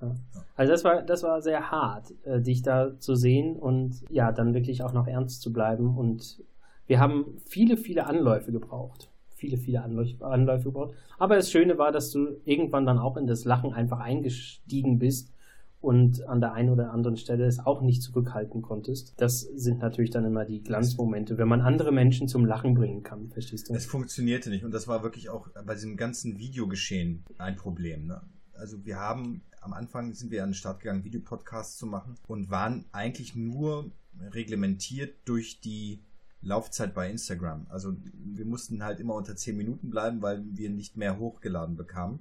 [0.02, 0.14] ja.
[0.56, 4.54] Also das war, das war sehr hart, äh, dich da zu sehen und ja, dann
[4.54, 5.96] wirklich auch noch ernst zu bleiben.
[5.96, 6.42] Und
[6.86, 9.08] wir haben viele, viele Anläufe gebraucht.
[9.34, 10.94] Viele, viele Anläufe, Anläufe gebraucht.
[11.18, 15.32] Aber das Schöne war, dass du irgendwann dann auch in das Lachen einfach eingestiegen bist
[15.80, 19.14] und an der einen oder anderen Stelle es auch nicht zurückhalten konntest.
[19.16, 23.30] Das sind natürlich dann immer die Glanzmomente, wenn man andere Menschen zum Lachen bringen kann,
[23.30, 23.74] verstehst du?
[23.74, 28.06] Es funktionierte nicht und das war wirklich auch bei diesem ganzen Videogeschehen ein Problem.
[28.06, 28.20] Ne?
[28.54, 32.50] Also wir haben am Anfang sind wir an den Start gegangen, Videopodcasts zu machen und
[32.50, 33.90] waren eigentlich nur
[34.32, 36.00] reglementiert durch die
[36.42, 37.66] Laufzeit bei Instagram.
[37.68, 42.20] Also wir mussten halt immer unter 10 Minuten bleiben, weil wir nicht mehr hochgeladen bekamen.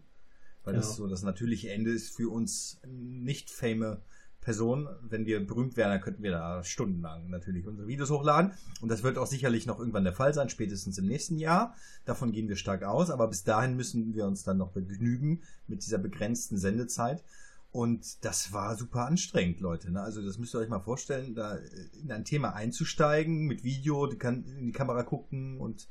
[0.63, 0.97] Weil das Genau.
[0.97, 3.97] so das natürliche Ende ist für uns nicht fame
[4.41, 4.87] Personen.
[5.01, 8.53] Wenn wir berühmt wären, dann könnten wir da stundenlang natürlich unsere Videos hochladen.
[8.81, 11.75] Und das wird auch sicherlich noch irgendwann der Fall sein, spätestens im nächsten Jahr.
[12.05, 13.09] Davon gehen wir stark aus.
[13.09, 17.23] Aber bis dahin müssen wir uns dann noch begnügen mit dieser begrenzten Sendezeit.
[17.71, 19.91] Und das war super anstrengend, Leute.
[19.91, 20.01] Ne?
[20.01, 21.59] Also das müsst ihr euch mal vorstellen, da
[22.01, 25.87] in ein Thema einzusteigen, mit Video, die kann in die Kamera gucken und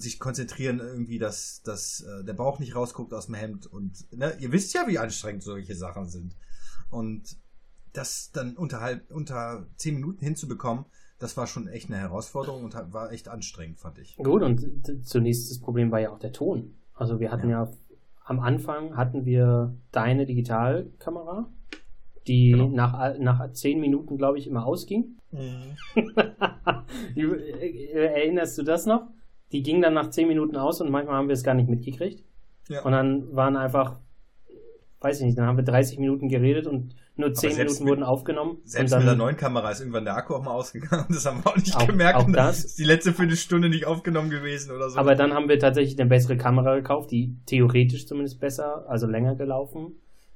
[0.00, 3.66] sich konzentrieren irgendwie, dass, dass äh, der Bauch nicht rausguckt aus dem Hemd.
[3.66, 6.36] Und ne, ihr wisst ja, wie anstrengend solche Sachen sind.
[6.90, 7.36] Und
[7.92, 10.84] das dann unterhalb, unter zehn Minuten hinzubekommen,
[11.18, 14.16] das war schon echt eine Herausforderung und war echt anstrengend, fand ich.
[14.16, 14.64] Gut, und
[15.04, 16.74] zunächst das Problem war ja auch der Ton.
[16.94, 17.70] Also wir hatten ja,
[18.24, 21.50] am Anfang hatten wir deine Digitalkamera,
[22.26, 22.68] die Genau.
[22.68, 25.16] nach, nach zehn Minuten, glaube ich, immer ausging.
[27.14, 29.08] Du, äh, Erinnerst du das noch?
[29.52, 32.22] Die ging dann nach zehn Minuten aus und manchmal haben wir es gar nicht mitgekriegt.
[32.68, 32.82] Ja.
[32.84, 33.98] Und dann waren einfach,
[35.00, 37.90] weiß ich nicht, dann haben wir 30 Minuten geredet und nur 10 selbst Minuten mit-
[37.90, 38.58] wurden aufgenommen.
[38.64, 41.06] Selbst mit der neuen Kamera ist irgendwann der Akku auch mal ausgegangen.
[41.08, 42.18] Das haben wir auch nicht Auch- gemerkt.
[42.18, 42.64] auch Und das.
[42.64, 44.98] ist die letzte Viertelstunde nicht aufgenommen gewesen oder so.
[44.98, 49.34] Aber dann haben wir tatsächlich eine bessere Kamera gekauft, die theoretisch zumindest besser, also länger
[49.34, 49.92] gelaufen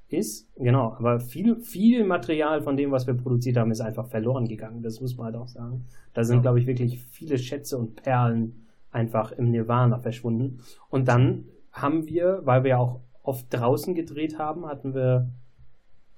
[0.08, 0.48] ist.
[0.56, 4.82] Genau, aber viel, viel Material von dem, was wir produziert haben, ist einfach verloren gegangen.
[4.82, 5.84] Das muss man halt auch sagen.
[6.14, 6.42] Da sind, Ja.
[6.42, 10.60] glaube ich, wirklich viele Schätze und Perlen einfach im Nirvana verschwunden.
[10.88, 15.30] Und dann haben wir, weil wir auch oft draußen gedreht haben, hatten wir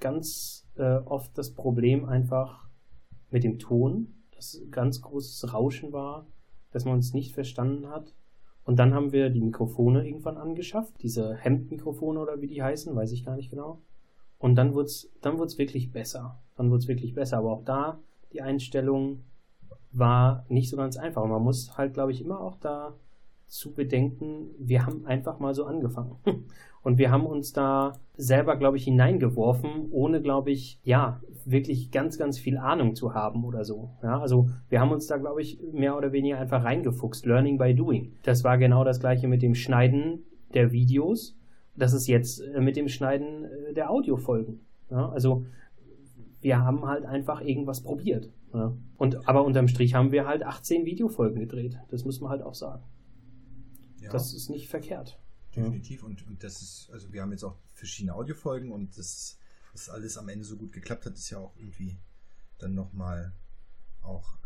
[0.01, 2.69] ganz äh, oft das Problem einfach
[3.31, 6.27] mit dem Ton, dass ganz großes Rauschen war,
[6.73, 8.15] dass man uns nicht verstanden hat.
[8.65, 13.13] Und dann haben wir die Mikrofone irgendwann angeschafft, diese Hemdmikrofone oder wie die heißen, weiß
[13.13, 13.81] ich gar nicht genau.
[14.39, 16.39] Und dann wurde es dann wurd's wirklich besser.
[16.57, 17.39] Dann wurde es wirklich besser.
[17.39, 18.01] Aber auch da,
[18.33, 19.21] die Einstellung
[19.99, 21.23] war nicht so ganz einfach.
[21.23, 22.95] Und man muss halt, glaube ich, immer auch da
[23.47, 26.17] zu bedenken, wir haben einfach mal so angefangen.
[26.83, 32.19] Und wir haben uns da selber, glaube ich, hineingeworfen, ohne, glaube ich, ja, wirklich ganz,
[32.19, 33.91] ganz viel Ahnung zu haben oder so.
[34.03, 37.25] Ja, also wir haben uns da, glaube ich, mehr oder weniger einfach reingefuchst.
[37.25, 38.13] Learning by doing.
[38.23, 41.39] Das war genau das gleiche mit dem Schneiden der Videos.
[41.75, 44.61] Das ist jetzt äh, mit dem Schneiden äh, der Audiofolgen.
[44.91, 45.47] Ja, also
[46.41, 48.31] wir haben halt einfach irgendwas probiert.
[48.55, 48.73] Ja.
[48.97, 51.79] Und, aber unterm Strich haben wir halt 18 Videofolgen gedreht.
[51.91, 52.85] Das muss man halt auch sagen.
[54.01, 54.11] Ja.
[54.11, 55.19] Das ist nicht verkehrt.
[55.55, 56.05] Definitiv.
[56.05, 59.39] Und, und das ist, also wir haben jetzt auch verschiedene Audiofolgen und das,
[59.73, 61.97] dass alles am Ende so gut geklappt hat, ist ja auch irgendwie
[62.59, 63.33] dann nochmal
[64.03, 64.37] auch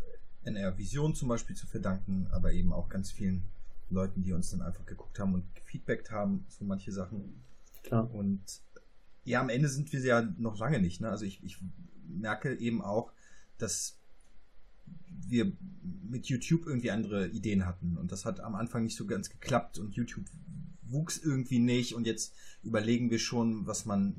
[0.43, 3.43] NR Vision zum Beispiel zu verdanken, aber eben auch ganz vielen
[3.89, 7.43] Leuten, die uns dann einfach geguckt haben und gefeedbackt haben, so manche Sachen.
[7.83, 8.11] Klar.
[8.13, 8.41] Und
[9.23, 11.01] ja, am Ende sind wir ja noch lange nicht.
[11.01, 11.09] Ne?
[11.09, 11.57] Also ich, ich
[12.07, 13.11] merke eben auch,
[13.57, 13.98] dass
[15.27, 15.51] wir
[16.09, 17.97] mit YouTube irgendwie andere Ideen hatten.
[17.97, 20.25] Und das hat am Anfang nicht so ganz geklappt und YouTube
[20.83, 21.93] wuchs irgendwie nicht.
[21.93, 24.15] Und jetzt überlegen wir schon, was man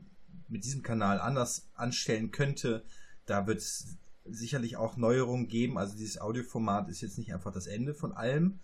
[0.48, 2.84] mit diesem Kanal anders anstellen könnte.
[3.26, 5.78] Da wird es sicherlich auch Neuerungen geben.
[5.78, 8.60] Also dieses Audioformat ist jetzt nicht einfach das Ende von allem,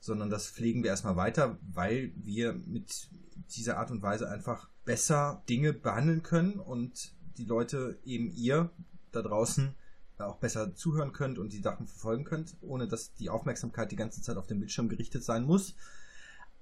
[0.00, 3.08] sondern das pflegen wir erstmal weiter, weil wir mit
[3.56, 8.70] dieser Art und Weise einfach besser Dinge behandeln können und die Leute eben ihr
[9.12, 9.74] da draußen
[10.18, 14.22] auch besser zuhören könnt und die Sachen verfolgen könnt, ohne dass die Aufmerksamkeit die ganze
[14.22, 15.74] Zeit auf den Bildschirm gerichtet sein muss.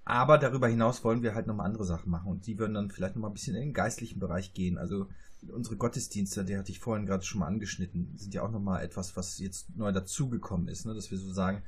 [0.05, 3.15] Aber darüber hinaus wollen wir halt nochmal andere Sachen machen und die würden dann vielleicht
[3.15, 4.79] nochmal ein bisschen in den geistlichen Bereich gehen.
[4.79, 5.07] Also
[5.49, 9.17] unsere Gottesdienste, die hatte ich vorhin gerade schon mal angeschnitten, sind ja auch nochmal etwas,
[9.17, 10.95] was jetzt neu dazugekommen ist, ne?
[10.95, 11.62] dass wir so sagen,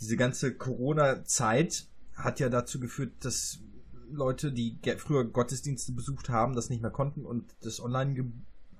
[0.00, 3.60] diese ganze Corona-Zeit hat ja dazu geführt, dass
[4.10, 7.78] Leute, die früher Gottesdienste besucht haben, das nicht mehr konnten und das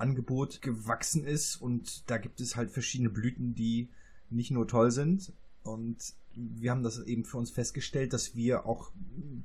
[0.01, 3.89] Online-Angebot gewachsen ist und da gibt es halt verschiedene Blüten, die
[4.31, 5.33] nicht nur toll sind.
[5.63, 8.91] Und wir haben das eben für uns festgestellt, dass wir auch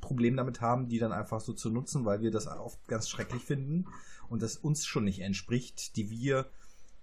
[0.01, 3.43] Probleme damit haben, die dann einfach so zu nutzen, weil wir das oft ganz schrecklich
[3.43, 3.85] finden
[4.29, 6.47] und das uns schon nicht entspricht, die wir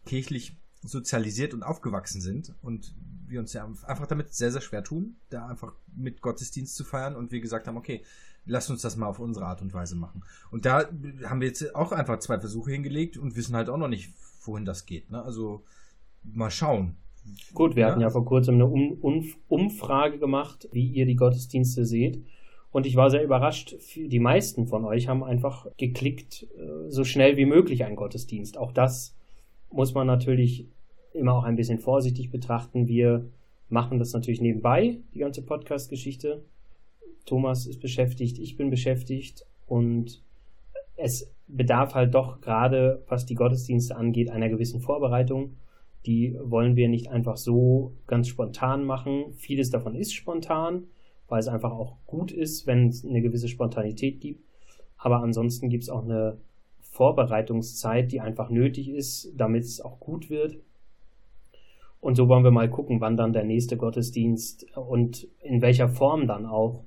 [0.06, 2.94] kirchlich sozialisiert und aufgewachsen sind und
[3.28, 7.14] wir uns ja einfach damit sehr, sehr schwer tun, da einfach mit Gottesdienst zu feiern
[7.14, 8.02] und wir gesagt haben, okay,
[8.46, 10.22] lass uns das mal auf unsere Art und Weise machen.
[10.50, 10.88] Und da
[11.24, 14.12] haben wir jetzt auch einfach zwei Versuche hingelegt und wissen halt auch noch nicht,
[14.44, 15.10] wohin das geht.
[15.10, 15.22] Ne?
[15.22, 15.62] Also
[16.22, 16.96] mal schauen.
[17.54, 17.90] Gut, wir ja.
[17.90, 22.24] hatten ja vor kurzem eine um um Umfrage gemacht, wie ihr die Gottesdienste seht.
[22.72, 23.76] Und ich war sehr überrascht.
[23.96, 28.56] Die meisten von euch haben einfach geklickt, äh, so schnell wie möglich ein Gottesdienst.
[28.58, 29.14] Auch das
[29.70, 30.66] muss man natürlich
[31.12, 32.88] immer auch ein bisschen vorsichtig betrachten.
[32.88, 33.28] Wir
[33.68, 36.44] machen das natürlich nebenbei, die ganze Podcast-Geschichte.
[37.26, 40.22] Thomas ist beschäftigt, ich bin beschäftigt und
[40.96, 45.56] es bedarf halt doch gerade, was die Gottesdienste angeht, einer gewissen Vorbereitung.
[46.06, 49.32] Die wollen wir nicht einfach so ganz spontan machen.
[49.34, 50.84] Vieles davon ist spontan,
[51.28, 54.42] weil es einfach auch gut ist, wenn es eine gewisse Spontanität gibt.
[54.98, 56.38] Aber ansonsten gibt es auch eine
[56.80, 60.58] Vorbereitungszeit, die einfach nötig ist, damit es auch gut wird.
[62.00, 66.26] Und so wollen wir mal gucken, wann dann der nächste Gottesdienst und in welcher Form
[66.26, 66.82] dann auch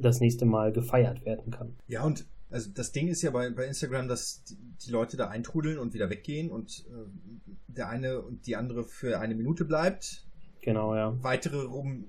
[0.00, 1.76] das nächste Mal gefeiert werden kann.
[1.86, 4.56] Ja, und also das Ding ist ja bei, bei Instagram, dass die,
[4.86, 9.18] die Leute da eintrudeln und wieder weggehen und äh, der eine und die andere für
[9.18, 10.26] eine Minute bleibt.
[10.62, 11.16] Genau, ja.
[11.22, 12.06] Weitere rum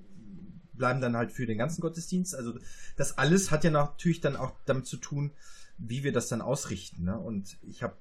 [0.73, 2.35] bleiben dann halt für den ganzen Gottesdienst.
[2.35, 2.53] Also
[2.95, 5.31] das alles hat ja natürlich dann auch damit zu tun,
[5.77, 7.03] wie wir das dann ausrichten.
[7.03, 7.19] Ne?
[7.19, 7.95] Und ich habe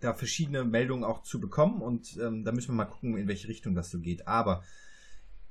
[0.00, 3.48] da verschiedene Meldungen auch zu bekommen und ähm, da müssen wir mal gucken, in welche
[3.48, 4.28] Richtung das so geht.
[4.28, 4.62] Aber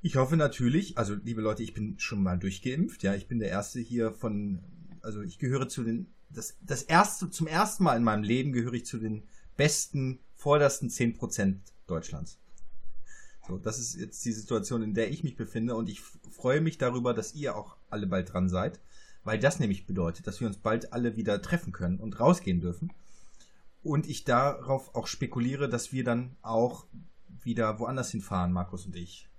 [0.03, 3.47] ich hoffe natürlich, also liebe Leute, ich bin schon mal durchgeimpft, ja, ich bin der
[3.47, 4.59] erste hier von,
[5.01, 8.73] also ich gehöre zu den, das, das erste, zum ersten Mal in meinem Leben gehöre
[8.73, 9.23] ich zu den
[9.55, 11.55] besten, vordersten 10%
[11.87, 12.37] Deutschlands.
[13.47, 16.77] So, das ist jetzt die Situation, in der ich mich befinde und ich freue mich
[16.77, 18.81] darüber, dass ihr auch alle bald dran seid,
[19.23, 22.91] weil das nämlich bedeutet, dass wir uns bald alle wieder treffen können und rausgehen dürfen.
[23.83, 26.87] Und ich darauf auch spekuliere, dass wir dann auch
[27.41, 29.29] wieder woanders hinfahren, Markus und ich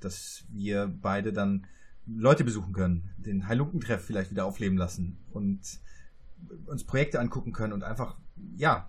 [0.00, 1.66] dass wir beide dann
[2.06, 5.60] Leute besuchen können, den Heilungentreff vielleicht wieder aufleben lassen und
[6.66, 8.16] uns Projekte angucken können und einfach,
[8.56, 8.88] ja,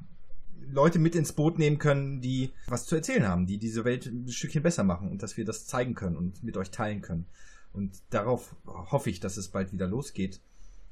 [0.69, 4.29] Leute mit ins Boot nehmen können, die was zu erzählen haben, die diese Welt ein
[4.29, 7.25] Stückchen besser machen und dass wir das zeigen können und mit euch teilen können.
[7.73, 10.39] Und darauf hoffe ich, dass es bald wieder losgeht.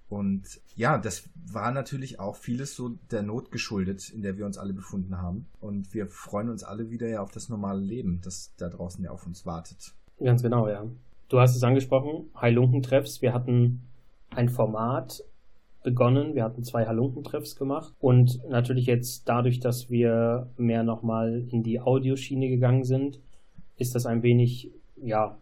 [0.10, 4.58] Und ja, das war natürlich auch vieles so der Not geschuldet, in der wir uns
[4.58, 5.48] alle befunden haben.
[5.60, 9.12] Und wir freuen uns alle wieder ja auf das normale Leben, das da draußen ja
[9.12, 9.94] auf uns wartet.
[10.24, 10.86] Ganz genau, ja.
[11.30, 13.22] Du hast es angesprochen, Halunkentreffs.
[13.22, 13.82] Wir hatten
[14.32, 15.24] ein Format
[15.84, 16.36] begonnen.
[16.36, 17.94] Wir hatten zwei Halunkentreffs gemacht.
[18.00, 23.20] Und natürlich jetzt dadurch, dass wir mehr nochmal in die Audioschiene gegangen sind,
[23.78, 25.38] ist das ein wenig, ja,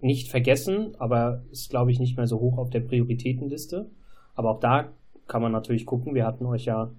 [0.00, 3.90] nicht vergessen, aber ist, glaube ich, nicht mehr so hoch auf der Prioritätenliste.
[4.34, 4.92] Aber auch da
[5.26, 6.14] kann man natürlich gucken.
[6.14, 6.90] Wir hatten euch ja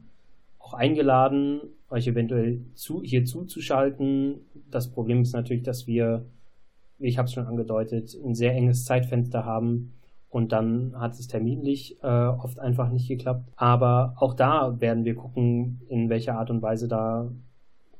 [0.59, 4.41] auch eingeladen, euch eventuell zu, hier zuzuschalten.
[4.71, 6.25] Das Problem ist natürlich, dass wir
[6.99, 9.93] ich habe es schon angedeutet, ein sehr enges Zeitfenster haben
[10.29, 13.49] und dann hat es terminlich äh, oft einfach nicht geklappt.
[13.55, 17.31] Aber auch da werden wir gucken, in welcher Art und Weise da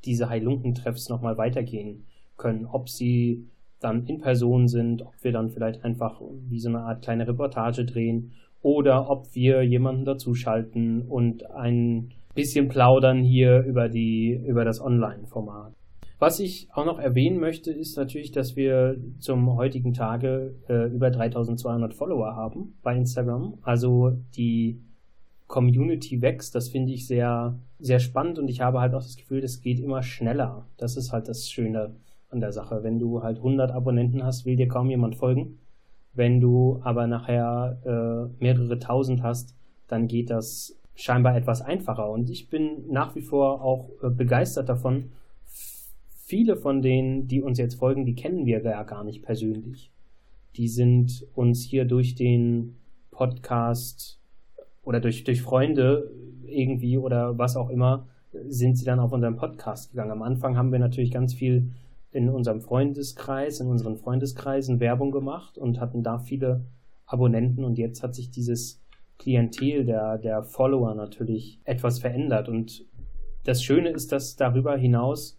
[0.04, 2.06] diese Heilunken-Treffs nochmal weitergehen
[2.38, 2.66] können.
[2.66, 3.48] Ob sie
[3.80, 7.86] dann in Person sind, ob wir dann vielleicht einfach wie so eine Art kleine Reportage
[7.86, 14.82] drehen oder ob wir jemanden dazuschalten und ein bisschen plaudern hier über die, über das
[14.82, 15.74] Online-Format.
[16.26, 21.12] Was ich auch noch erwähnen möchte, ist natürlich, dass wir zum heutigen Tage äh, über
[21.12, 23.60] 3200 Follower haben bei Instagram.
[23.62, 24.82] Also die
[25.46, 26.56] Community wächst.
[26.56, 29.80] Das finde ich sehr, sehr spannend und ich habe halt auch das Gefühl, das geht
[29.80, 30.66] immer schneller.
[30.78, 31.96] Das ist halt das Schöne
[32.32, 32.82] an der Sache.
[32.82, 35.60] Wenn du halt 100 Abonnenten hast, will dir kaum jemand folgen.
[36.16, 39.54] Wenn du aber nachher äh, mehrere tausend hast,
[39.88, 42.10] dann geht das scheinbar etwas einfacher.
[42.10, 45.12] Und ich bin nach wie vor auch äh, begeistert davon.
[46.28, 49.92] Viele von denen, die uns jetzt folgen, die kennen wir ja gar nicht persönlich.
[50.56, 52.78] Die sind uns hier durch den
[53.12, 54.20] Podcast
[54.82, 56.10] oder durch, durch Freunde
[56.48, 58.08] irgendwie oder was auch immer,
[58.48, 60.14] sind sie dann auf unseren Podcast gegangen.
[60.14, 61.70] Am Anfang haben wir natürlich ganz viel
[62.12, 66.66] in unserem Freundeskreis, in unseren Freundeskreisen Werbung gemacht und hatten da viele
[67.06, 68.82] Abonnenten und jetzt hat sich dieses
[69.20, 72.84] Klientel der, der Follower natürlich etwas verändert und
[73.44, 75.38] das Schöne ist, dass darüber hinaus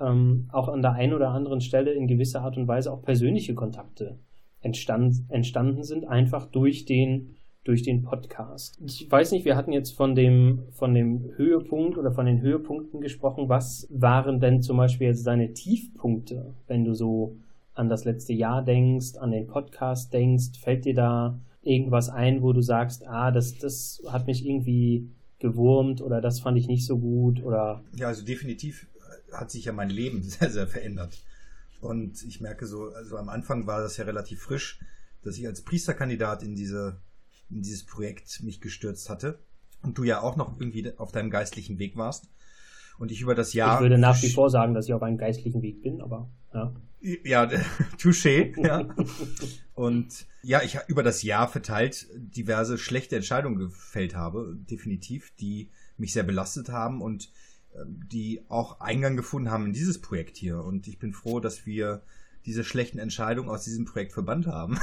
[0.00, 3.54] ähm, auch an der einen oder anderen Stelle in gewisser Art und Weise auch persönliche
[3.54, 4.18] Kontakte
[4.60, 8.80] entstand, entstanden sind, einfach durch den durch den Podcast.
[8.84, 13.00] Ich weiß nicht, wir hatten jetzt von dem, von dem Höhepunkt oder von den Höhepunkten
[13.00, 13.48] gesprochen.
[13.48, 17.36] Was waren denn zum Beispiel jetzt deine Tiefpunkte, wenn du so
[17.74, 20.60] an das letzte Jahr denkst, an den Podcast denkst?
[20.60, 26.00] Fällt dir da irgendwas ein, wo du sagst, ah, das, das hat mich irgendwie gewurmt
[26.00, 27.82] oder das fand ich nicht so gut oder?
[27.96, 28.86] Ja, also definitiv
[29.32, 31.22] hat sich ja mein Leben sehr, sehr verändert.
[31.80, 34.80] Und ich merke so, also am Anfang war das ja relativ frisch,
[35.22, 37.00] dass ich als Priesterkandidat in diese
[37.50, 39.38] in dieses Projekt mich gestürzt hatte
[39.82, 42.28] und du ja auch noch irgendwie auf deinem geistlichen Weg warst
[42.98, 43.76] und ich über das Jahr.
[43.76, 46.74] Ich würde nach wie vor sagen, dass ich auf einem geistlichen Weg bin, aber ja.
[47.24, 47.44] Ja,
[47.98, 48.88] touché, ja.
[49.74, 56.12] und ja, ich über das Jahr verteilt diverse schlechte Entscheidungen gefällt habe, definitiv, die mich
[56.12, 57.30] sehr belastet haben und
[57.84, 60.62] die auch Eingang gefunden haben in dieses Projekt hier.
[60.62, 62.02] Und ich bin froh, dass wir
[62.46, 64.78] diese schlechten Entscheidungen aus diesem Projekt verbannt haben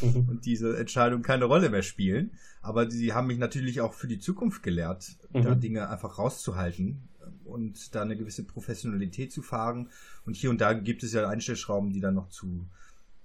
[0.00, 0.26] mhm.
[0.28, 2.32] und diese Entscheidungen keine Rolle mehr spielen.
[2.62, 5.42] Aber sie haben mich natürlich auch für die Zukunft gelehrt, mhm.
[5.42, 7.08] da Dinge einfach rauszuhalten
[7.44, 9.90] und da eine gewisse Professionalität zu fahren.
[10.24, 12.66] Und hier und da gibt es ja Einstellschrauben, die dann noch zu,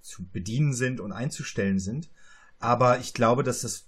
[0.00, 2.10] zu bedienen sind und einzustellen sind.
[2.58, 3.86] Aber ich glaube, dass das,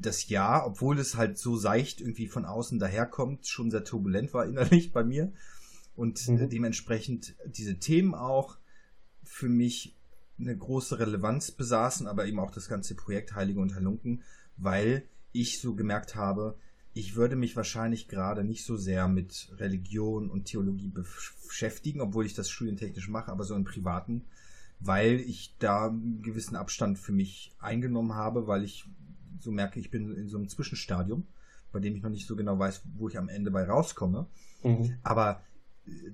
[0.00, 4.46] das Jahr, obwohl es halt so seicht irgendwie von außen daherkommt, schon sehr turbulent war
[4.48, 5.32] innerlich bei mir.
[5.94, 6.50] Und mhm.
[6.50, 8.58] dementsprechend diese Themen auch
[9.22, 9.96] für mich
[10.38, 14.22] eine große Relevanz besaßen, aber eben auch das ganze Projekt Heilige und Halunken,
[14.56, 16.58] weil ich so gemerkt habe,
[16.92, 22.34] ich würde mich wahrscheinlich gerade nicht so sehr mit Religion und Theologie beschäftigen, obwohl ich
[22.34, 24.24] das studientechnisch mache, aber so im Privaten,
[24.80, 28.84] weil ich da einen gewissen Abstand für mich eingenommen habe, weil ich
[29.40, 31.26] so merke, ich bin in so einem Zwischenstadium,
[31.72, 34.26] bei dem ich noch nicht so genau weiß, wo ich am Ende bei rauskomme.
[34.62, 34.98] Mhm.
[35.02, 35.42] Aber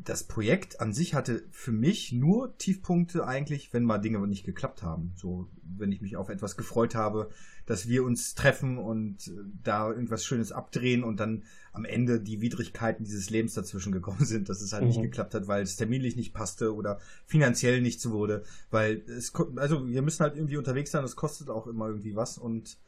[0.04, 4.82] das Projekt an sich hatte für mich nur Tiefpunkte eigentlich, wenn mal Dinge nicht geklappt
[4.82, 5.12] haben.
[5.16, 7.30] So, wenn ich mich auf etwas gefreut habe,
[7.64, 9.32] dass wir uns treffen und äh,
[9.62, 14.48] da irgendwas Schönes abdrehen und dann am Ende die Widrigkeiten dieses Lebens dazwischen gekommen sind,
[14.48, 14.88] dass es halt mhm.
[14.88, 19.86] nicht geklappt hat, weil es terminlich nicht passte oder finanziell nichts wurde, weil es, also
[19.86, 22.78] wir müssen halt irgendwie unterwegs sein, das kostet auch immer irgendwie was und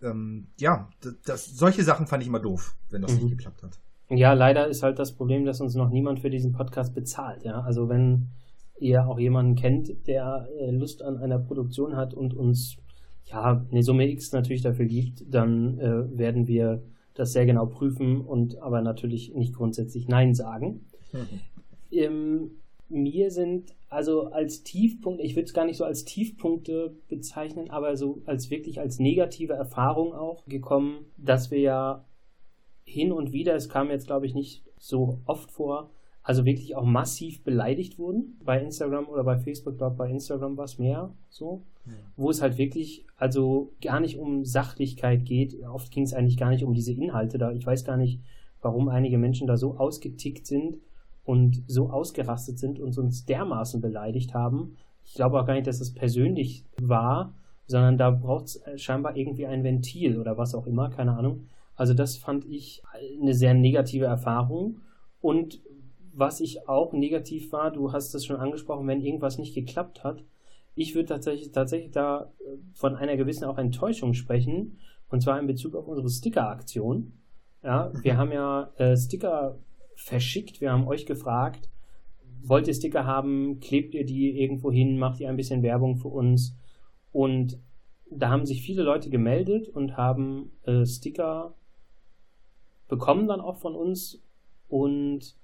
[0.00, 3.24] ähm, ja, das, das, solche Sachen fand ich immer doof, wenn das mhm.
[3.24, 3.78] nicht geklappt hat.
[4.14, 7.44] Ja, leider ist halt das Problem, dass uns noch niemand für diesen Podcast bezahlt.
[7.44, 8.28] Ja, also wenn
[8.78, 12.76] ihr auch jemanden kennt, der äh, Lust an einer Produktion hat und uns
[13.24, 16.82] ja eine Summe X natürlich dafür gibt, dann äh, werden wir
[17.14, 20.86] das sehr genau prüfen und aber natürlich nicht grundsätzlich Nein sagen.
[21.12, 21.40] Mhm.
[21.90, 22.50] Ähm,
[22.88, 27.96] mir sind also als Tiefpunkt, ich würde es gar nicht so als Tiefpunkte bezeichnen, aber
[27.96, 32.04] so als wirklich als negative Erfahrung auch gekommen, dass wir ja
[32.84, 35.90] hin und wieder, es kam jetzt glaube ich nicht so oft vor,
[36.22, 40.64] also wirklich auch massiv beleidigt wurden bei Instagram oder bei Facebook, glaube bei Instagram war
[40.64, 41.92] es mehr so, ja.
[42.16, 45.60] wo es halt wirklich also gar nicht um Sachlichkeit geht.
[45.64, 47.50] Oft ging es eigentlich gar nicht um diese Inhalte da.
[47.52, 48.20] Ich weiß gar nicht,
[48.60, 50.78] warum einige Menschen da so ausgetickt sind
[51.24, 54.76] und so ausgerastet sind und uns dermaßen beleidigt haben.
[55.04, 57.34] Ich glaube auch gar nicht, dass es persönlich war,
[57.66, 61.46] sondern da braucht es scheinbar irgendwie ein Ventil oder was auch immer, keine Ahnung.
[61.74, 62.82] Also das fand ich
[63.20, 64.80] eine sehr negative Erfahrung.
[65.20, 65.62] Und
[66.12, 70.24] was ich auch negativ war, du hast es schon angesprochen, wenn irgendwas nicht geklappt hat.
[70.74, 74.78] Ich würde tatsächlich, tatsächlich da äh, von einer gewissen auch Enttäuschung sprechen.
[75.08, 77.12] Und zwar in Bezug auf unsere Sticker-Aktion.
[77.62, 79.58] Ja, wir haben ja äh, Sticker
[79.94, 80.60] verschickt.
[80.60, 81.68] Wir haben euch gefragt,
[82.42, 83.60] wollt ihr Sticker haben?
[83.60, 84.98] Klebt ihr die irgendwo hin?
[84.98, 86.56] Macht ihr ein bisschen Werbung für uns?
[87.12, 87.58] Und
[88.10, 91.54] da haben sich viele Leute gemeldet und haben äh, Sticker
[92.88, 94.22] bekommen dann auch von uns
[94.68, 95.36] und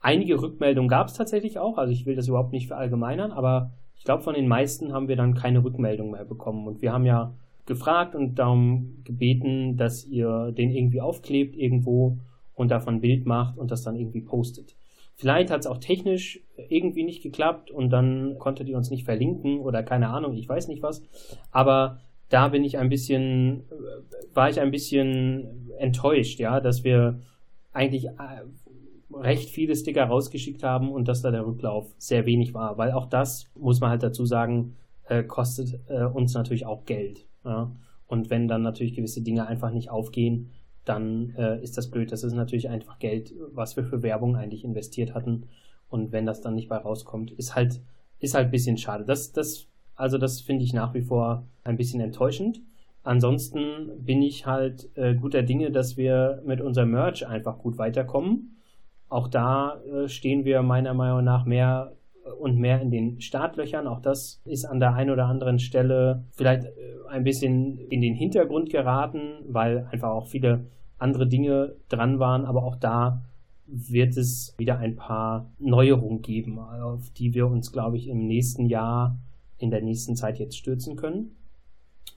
[0.00, 1.78] einige Rückmeldungen gab es tatsächlich auch.
[1.78, 5.16] Also ich will das überhaupt nicht verallgemeinern, aber ich glaube, von den meisten haben wir
[5.16, 6.66] dann keine Rückmeldung mehr bekommen.
[6.66, 7.34] Und wir haben ja
[7.66, 12.18] gefragt und darum gebeten, dass ihr den irgendwie aufklebt irgendwo
[12.54, 14.76] und davon ein Bild macht und das dann irgendwie postet.
[15.16, 19.60] Vielleicht hat es auch technisch irgendwie nicht geklappt und dann konntet ihr uns nicht verlinken
[19.60, 21.02] oder keine Ahnung, ich weiß nicht was.
[21.50, 23.64] Aber da bin ich ein bisschen,
[24.34, 27.20] war ich ein bisschen enttäuscht, ja, dass wir
[27.72, 28.42] eigentlich äh,
[29.12, 33.06] recht viele Sticker rausgeschickt haben und dass da der Rücklauf sehr wenig war, weil auch
[33.06, 34.76] das, muss man halt dazu sagen,
[35.08, 37.26] äh, kostet äh, uns natürlich auch Geld.
[37.44, 37.70] Ja?
[38.06, 40.50] Und wenn dann natürlich gewisse Dinge einfach nicht aufgehen,
[40.84, 42.12] dann äh, ist das blöd.
[42.12, 45.48] Das ist natürlich einfach Geld, was wir für Werbung eigentlich investiert hatten.
[45.88, 47.80] Und wenn das dann nicht bei rauskommt, ist halt,
[48.18, 49.04] ist halt ein bisschen schade.
[49.04, 49.66] Das, das,
[49.96, 52.60] also das finde ich nach wie vor ein bisschen enttäuschend.
[53.02, 58.56] Ansonsten bin ich halt äh, guter Dinge, dass wir mit unserem Merch einfach gut weiterkommen.
[59.08, 61.92] Auch da äh, stehen wir meiner Meinung nach mehr
[62.40, 63.86] und mehr in den Startlöchern.
[63.86, 66.70] Auch das ist an der einen oder anderen Stelle vielleicht äh,
[67.08, 70.66] ein bisschen in den Hintergrund geraten, weil einfach auch viele
[70.98, 72.44] andere Dinge dran waren.
[72.44, 73.22] Aber auch da
[73.66, 78.66] wird es wieder ein paar Neuerungen geben, auf die wir uns, glaube ich, im nächsten
[78.66, 79.18] Jahr,
[79.58, 81.36] in der nächsten Zeit jetzt stürzen können.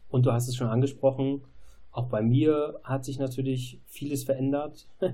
[0.09, 1.43] Und du hast es schon angesprochen,
[1.91, 4.87] auch bei mir hat sich natürlich vieles verändert.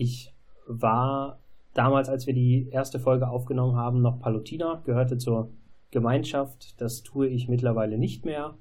[0.00, 0.32] Ich
[0.68, 1.40] war
[1.74, 5.50] damals, als wir die erste Folge aufgenommen haben, noch Palutiner, gehörte zur
[5.90, 6.80] Gemeinschaft.
[6.80, 8.56] Das tue ich mittlerweile nicht mehr.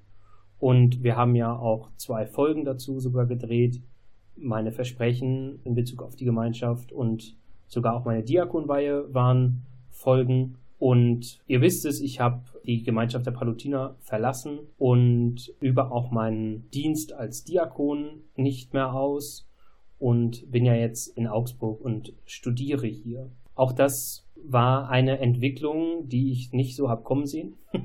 [0.58, 3.84] Und wir haben ja auch zwei Folgen dazu sogar gedreht.
[4.36, 7.38] Meine Versprechen in Bezug auf die Gemeinschaft und
[7.68, 10.58] sogar auch meine Diakonweihe waren Folgen.
[10.80, 16.70] Und ihr wisst es, ich habe die Gemeinschaft der Palutiner verlassen und übe auch meinen
[16.72, 19.50] Dienst als Diakon nicht mehr aus
[19.98, 23.32] und bin ja jetzt in Augsburg und studiere hier.
[23.56, 27.56] Auch das war eine Entwicklung, die ich nicht so habe kommen sehen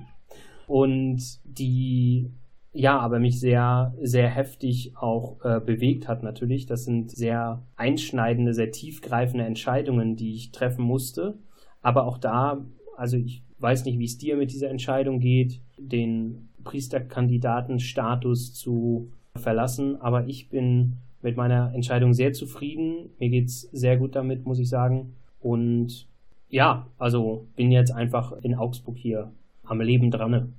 [0.66, 2.30] und die
[2.74, 6.64] ja, aber mich sehr, sehr heftig auch äh, bewegt hat natürlich.
[6.64, 11.38] Das sind sehr einschneidende, sehr tiefgreifende Entscheidungen, die ich treffen musste.
[11.82, 12.64] Aber auch da,
[13.02, 20.00] also ich weiß nicht, wie es dir mit dieser Entscheidung geht, den Priesterkandidatenstatus zu verlassen,
[20.00, 23.10] aber ich bin mit meiner Entscheidung sehr zufrieden.
[23.18, 25.16] Mir geht's sehr gut damit, muss ich sagen.
[25.40, 26.06] Und
[26.48, 29.32] ja, also bin jetzt einfach in Augsburg hier
[29.64, 30.54] am Leben dran.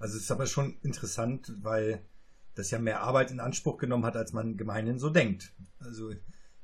[0.00, 2.00] Also es ist aber schon interessant, weil
[2.56, 5.52] das ja mehr Arbeit in Anspruch genommen hat, als man gemeinhin so denkt.
[5.78, 6.10] Also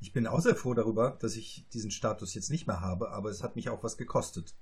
[0.01, 3.31] ich bin auch sehr froh darüber, dass ich diesen Status jetzt nicht mehr habe, aber
[3.31, 4.55] es hat mich auch was gekostet.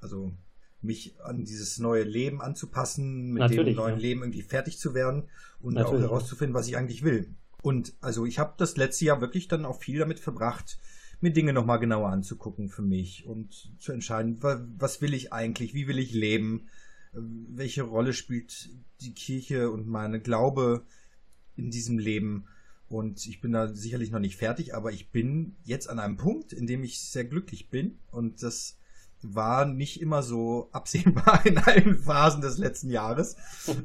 [0.00, 0.32] Also
[0.80, 4.00] mich an dieses neue Leben anzupassen, mit Natürlich, dem neuen ja.
[4.00, 5.28] Leben irgendwie fertig zu werden
[5.60, 7.34] und Natürlich, auch herauszufinden, was ich eigentlich will.
[7.62, 10.78] Und also ich habe das letzte Jahr wirklich dann auch viel damit verbracht,
[11.20, 15.86] mir Dinge nochmal genauer anzugucken für mich und zu entscheiden, was will ich eigentlich, wie
[15.86, 16.68] will ich leben,
[17.12, 20.84] welche Rolle spielt die Kirche und meine Glaube
[21.54, 22.46] in diesem Leben.
[22.92, 26.52] Und ich bin da sicherlich noch nicht fertig, aber ich bin jetzt an einem Punkt,
[26.52, 28.76] in dem ich sehr glücklich bin und das
[29.22, 33.36] war nicht immer so absehbar in allen Phasen des letzten Jahres.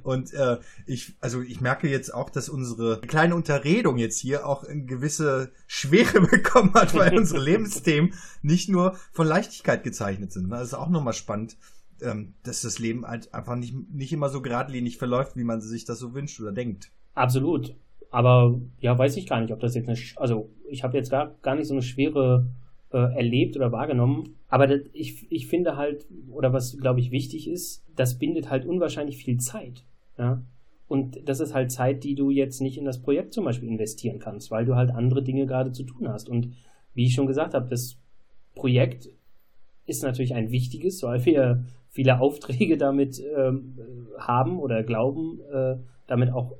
[0.04, 4.66] Und äh, ich, also ich merke jetzt auch, dass unsere kleine Unterredung jetzt hier auch
[4.66, 10.50] eine gewisse Schwere bekommen hat, weil unsere Lebensthemen nicht nur von Leichtigkeit gezeichnet sind.
[10.50, 11.56] Das ist auch nochmal spannend,
[12.02, 15.86] ähm, dass das Leben halt einfach nicht, nicht immer so geradlinig verläuft, wie man sich
[15.86, 16.92] das so wünscht oder denkt.
[17.14, 17.74] Absolut.
[18.10, 21.36] Aber ja, weiß ich gar nicht, ob das jetzt eine, also ich habe jetzt gar,
[21.42, 22.48] gar nicht so eine schwere
[22.92, 24.36] äh, erlebt oder wahrgenommen.
[24.48, 28.66] Aber das, ich, ich finde halt, oder was glaube ich wichtig ist, das bindet halt
[28.66, 29.84] unwahrscheinlich viel Zeit.
[30.18, 30.42] Ja?
[30.88, 34.20] Und das ist halt Zeit, die du jetzt nicht in das Projekt zum Beispiel investieren
[34.20, 36.30] kannst, weil du halt andere Dinge gerade zu tun hast.
[36.30, 36.54] Und
[36.94, 37.98] wie ich schon gesagt habe, das
[38.56, 39.10] Projekt
[39.86, 43.78] ist natürlich ein wichtiges, weil wir viele Aufträge damit ähm,
[44.18, 45.78] haben oder glauben, äh,
[46.08, 46.56] damit auch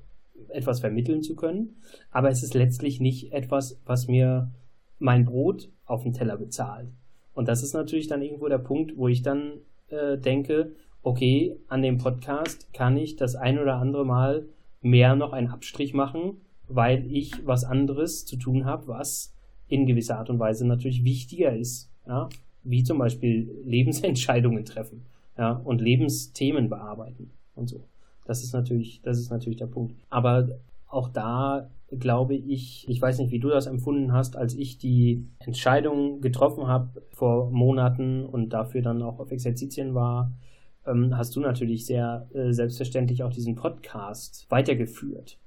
[0.50, 1.76] etwas vermitteln zu können.
[2.12, 4.52] Aber es ist letztlich nicht etwas, was mir
[5.00, 6.90] mein Brot auf den Teller bezahlt.
[7.34, 10.74] Und das ist natürlich dann irgendwo der Punkt, wo ich dann äh, denke,
[11.04, 14.48] okay, an dem Podcast kann ich das ein oder andere Mal
[14.82, 19.34] mehr noch einen Abstrich machen, weil ich was anderes zu tun habe, was
[19.68, 22.30] in gewisser Art und Weise natürlich wichtiger ist, ja?
[22.64, 25.06] wie zum Beispiel Lebensentscheidungen treffen
[25.38, 25.52] ja?
[25.52, 27.84] und Lebensthemen bearbeiten und so.
[28.28, 29.96] Das ist natürlich, das ist natürlich der Punkt.
[30.10, 30.50] Aber
[30.88, 35.26] auch da glaube ich, ich weiß nicht, wie du das empfunden hast, als ich die
[35.40, 40.34] Entscheidung getroffen habe vor Monaten und dafür dann auch auf Exerzitien war,
[40.86, 45.38] ähm, hast du natürlich sehr äh, selbstverständlich auch diesen Podcast weitergeführt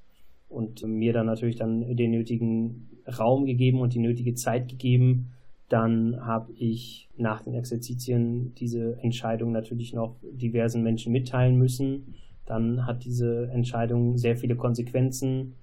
[0.48, 5.32] und mir dann natürlich dann den nötigen Raum gegeben und die nötige Zeit gegeben.
[5.68, 12.14] Dann habe ich nach den Exerzitien diese Entscheidung natürlich noch diversen Menschen mitteilen müssen.
[12.50, 15.54] Dann hat diese Entscheidung sehr viele Konsequenzen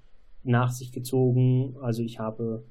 [0.46, 1.76] nach sich gezogen.
[1.82, 2.64] Also ich habe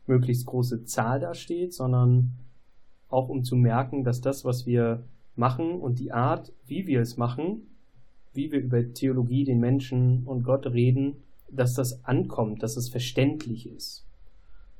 [0.06, 2.32] möglichst große Zahl dasteht, sondern
[3.08, 5.04] auch um zu merken, dass das, was wir
[5.36, 7.62] machen und die Art, wie wir es machen,
[8.32, 11.16] wie wir über Theologie, den Menschen und Gott reden,
[11.50, 14.04] dass das ankommt, dass es verständlich ist.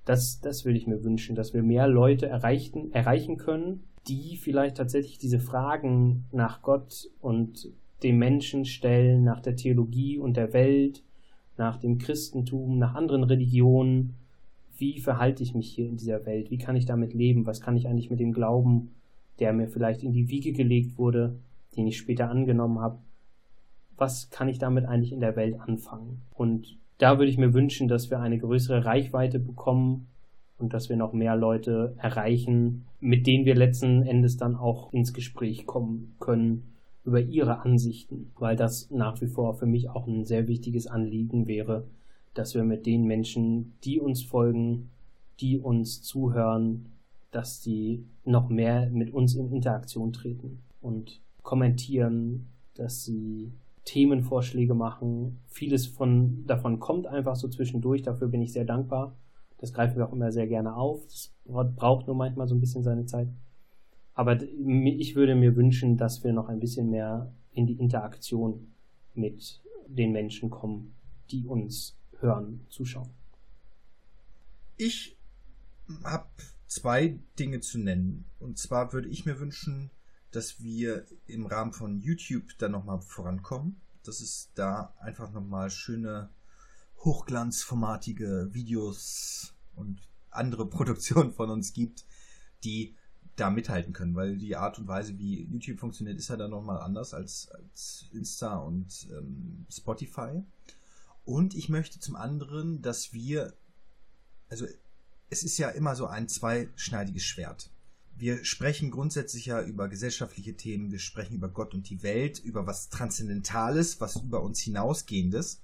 [0.05, 4.77] Das, das würde ich mir wünschen, dass wir mehr Leute erreichen, erreichen können, die vielleicht
[4.77, 7.71] tatsächlich diese Fragen nach Gott und
[8.03, 11.03] dem Menschen stellen, nach der Theologie und der Welt,
[11.57, 14.15] nach dem Christentum, nach anderen Religionen.
[14.77, 16.51] Wie verhalte ich mich hier in dieser Welt?
[16.51, 17.47] Wie kann ich damit leben?
[17.47, 18.91] Was kann ich eigentlich mit dem Glauben,
[19.39, 21.39] der mir vielleicht in die Wiege gelegt wurde,
[21.77, 22.99] den ich später angenommen habe?
[23.97, 26.23] Was kann ich damit eigentlich in der Welt anfangen?
[26.35, 30.09] Und da würde ich mir wünschen, dass wir eine größere Reichweite bekommen
[30.59, 35.13] und dass wir noch mehr Leute erreichen, mit denen wir letzten Endes dann auch ins
[35.13, 36.75] Gespräch kommen können
[37.05, 41.47] über ihre Ansichten, weil das nach wie vor für mich auch ein sehr wichtiges Anliegen
[41.47, 41.85] wäre,
[42.33, 44.91] dass wir mit den Menschen, die uns folgen,
[45.41, 46.87] die uns zuhören,
[47.31, 53.53] dass die noch mehr mit uns in Interaktion treten und kommentieren, dass sie
[53.85, 55.41] Themenvorschläge machen.
[55.49, 59.15] Vieles von, davon kommt einfach so zwischendurch, dafür bin ich sehr dankbar.
[59.65, 61.07] Das greifen wir auch immer sehr gerne auf.
[61.07, 63.31] Das braucht nur manchmal so ein bisschen seine Zeit.
[64.13, 68.75] Aber ich würde mir wünschen, dass wir noch ein bisschen mehr in die Interaktion
[69.15, 70.95] mit den Menschen kommen,
[71.31, 73.09] die uns hören, zuschauen.
[74.77, 75.17] Ich
[76.05, 76.29] habe
[76.67, 78.27] zwei Dinge zu nennen.
[78.41, 79.91] Und zwar würde ich mir wünschen,
[80.31, 83.81] dass wir im Rahmen von YouTube dann nochmal vorankommen.
[84.03, 86.29] Dass es da einfach nochmal schöne,
[86.99, 90.01] hochglanzformatige Videos und
[90.31, 92.05] andere Produktionen von uns gibt,
[92.65, 92.95] die
[93.37, 96.81] da mithalten können, weil die Art und Weise, wie YouTube funktioniert, ist ja dann nochmal
[96.81, 100.43] anders als, als Insta und ähm, Spotify.
[101.25, 103.55] Und ich möchte zum anderen, dass wir,
[104.49, 104.67] also
[105.31, 107.71] es ist ja immer so ein zweischneidiges Schwert.
[108.17, 112.67] Wir sprechen grundsätzlich ja über gesellschaftliche Themen, wir sprechen über Gott und die Welt, über
[112.67, 115.61] was Transzendentales, was über uns hinausgehendes.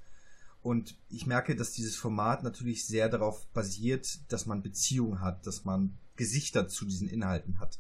[0.63, 5.65] Und ich merke, dass dieses Format natürlich sehr darauf basiert, dass man Beziehungen hat, dass
[5.65, 7.79] man Gesichter zu diesen Inhalten hat.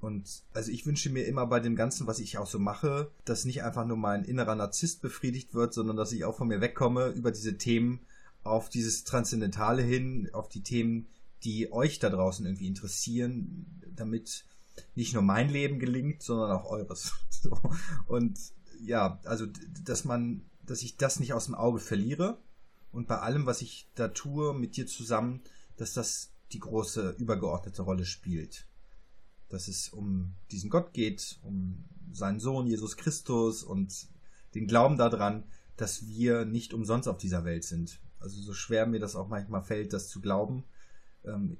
[0.00, 3.44] Und also ich wünsche mir immer bei dem Ganzen, was ich auch so mache, dass
[3.44, 7.10] nicht einfach nur mein innerer Narzisst befriedigt wird, sondern dass ich auch von mir wegkomme,
[7.10, 8.00] über diese Themen
[8.42, 11.06] auf dieses Transzendentale hin, auf die Themen,
[11.44, 14.44] die euch da draußen irgendwie interessieren, damit
[14.94, 17.12] nicht nur mein Leben gelingt, sondern auch eures.
[17.42, 17.58] So.
[18.06, 18.38] Und
[18.84, 19.46] ja, also,
[19.84, 22.38] dass man, dass ich das nicht aus dem Auge verliere
[22.92, 25.42] und bei allem, was ich da tue, mit dir zusammen,
[25.76, 28.66] dass das die große übergeordnete Rolle spielt.
[29.48, 34.08] Dass es um diesen Gott geht, um seinen Sohn Jesus Christus und
[34.54, 35.44] den Glauben daran,
[35.76, 37.98] dass wir nicht umsonst auf dieser Welt sind.
[38.20, 40.64] Also so schwer mir das auch manchmal fällt, das zu glauben,
[41.24, 41.56] ähm,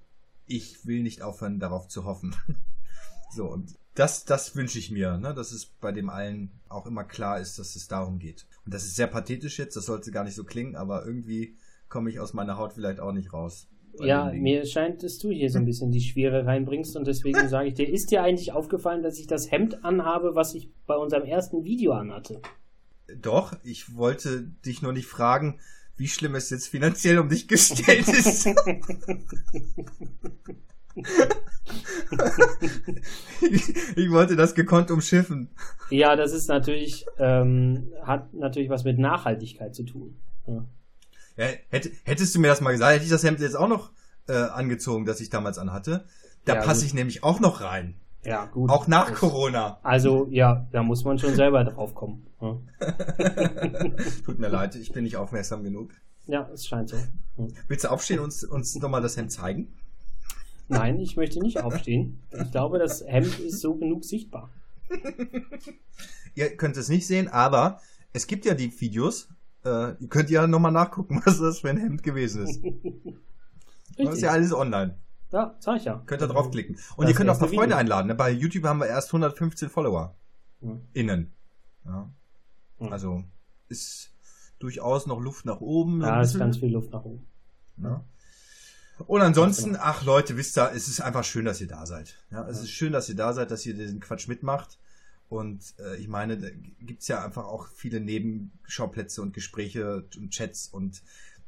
[0.46, 2.36] ich will nicht aufhören, darauf zu hoffen.
[3.34, 5.34] so, und das, das wünsche ich mir, ne?
[5.34, 8.46] dass es bei dem allen auch immer klar ist, dass es darum geht.
[8.64, 11.56] Und das ist sehr pathetisch jetzt, das sollte gar nicht so klingen, aber irgendwie
[11.88, 13.68] komme ich aus meiner Haut vielleicht auch nicht raus.
[14.00, 17.68] Ja, mir scheint, dass du hier so ein bisschen die Schwere reinbringst und deswegen sage
[17.68, 21.24] ich dir, ist dir eigentlich aufgefallen, dass ich das Hemd anhabe, was ich bei unserem
[21.24, 22.40] ersten Video anhatte?
[23.14, 25.60] Doch, ich wollte dich nur nicht fragen,
[25.98, 28.46] wie schlimm es jetzt finanziell um dich gestellt ist.
[33.96, 35.48] ich, wollte das gekonnt umschiffen.
[35.90, 40.16] Ja, das ist natürlich, ähm, hat natürlich was mit Nachhaltigkeit zu tun.
[40.46, 40.64] Ja.
[41.36, 43.90] Ja, hätt, hättest du mir das mal gesagt, hätte ich das Hemd jetzt auch noch
[44.28, 46.04] äh, angezogen, das ich damals anhatte.
[46.44, 47.94] Da ja, passe ich nämlich auch noch rein.
[48.24, 48.70] Ja, gut.
[48.70, 49.78] Auch nach das, Corona.
[49.82, 52.26] Also, ja, da muss man schon selber drauf kommen.
[52.40, 52.58] Ja.
[54.24, 55.90] Tut mir leid, ich bin nicht aufmerksam genug.
[56.26, 56.96] Ja, es scheint so.
[57.66, 59.74] Willst du aufstehen und uns, uns nochmal das Hemd zeigen?
[60.72, 62.18] Nein, ich möchte nicht aufstehen.
[62.30, 64.50] Ich glaube, das Hemd ist so genug sichtbar.
[66.34, 67.80] Ihr könnt es nicht sehen, aber
[68.12, 69.28] es gibt ja die Videos.
[69.64, 72.62] Äh, ihr könnt ja nochmal nachgucken, was das für ein Hemd gewesen ist.
[73.98, 74.96] Das ist ja alles online.
[75.32, 76.02] Ja, sag ich ja.
[76.06, 76.76] Könnt ihr draufklicken.
[76.96, 77.76] Und das ihr könnt auch ein paar Freunde Video.
[77.76, 78.06] einladen.
[78.08, 78.14] Ne?
[78.14, 80.16] Bei YouTube haben wir erst 115 Follower.
[80.62, 80.80] Mhm.
[80.94, 81.32] Innen.
[81.84, 82.10] Ja.
[82.78, 82.90] Mhm.
[82.90, 83.22] Also
[83.68, 84.10] ist
[84.60, 86.00] durchaus noch Luft nach oben.
[86.00, 87.26] Ja, ist ganz viel Luft nach oben.
[87.76, 88.02] Ja.
[89.06, 92.16] Und ansonsten, ach Leute, wisst ihr, es ist einfach schön, dass ihr da seid.
[92.30, 94.78] Ja, es ist schön, dass ihr da seid, dass ihr diesen Quatsch mitmacht.
[95.28, 96.48] Und äh, ich meine, da
[96.80, 101.02] gibt's ja einfach auch viele Nebenschauplätze und Gespräche und Chats und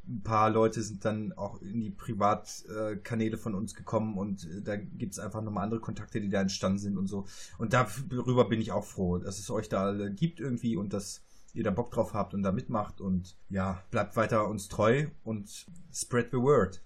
[0.06, 4.76] ein paar Leute sind dann auch in die Privatkanäle von uns gekommen und äh, da
[4.76, 7.26] gibt's einfach nochmal andere Kontakte, die da entstanden sind und so.
[7.58, 11.22] Und darüber bin ich auch froh, dass es euch da alle gibt irgendwie und dass
[11.54, 15.66] ihr da Bock drauf habt und da mitmacht und ja, bleibt weiter uns treu und
[15.92, 16.82] spread the word.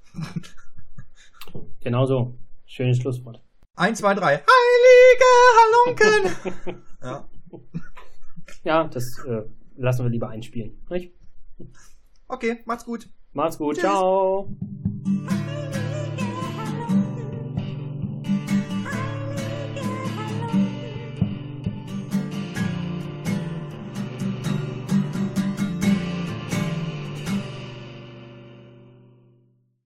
[1.80, 2.34] genau so.
[2.66, 3.42] Schönes Schlusswort.
[3.74, 4.42] Eins, zwei, drei.
[4.44, 5.24] Heilige
[5.56, 6.84] Halunken!
[7.02, 7.28] ja.
[8.64, 9.42] ja, das äh,
[9.76, 10.78] lassen wir lieber einspielen.
[10.90, 11.14] Nicht?
[12.28, 13.08] Okay, macht's gut.
[13.32, 13.76] Macht's gut.
[13.76, 13.84] Tschüss.
[13.84, 14.48] Ciao.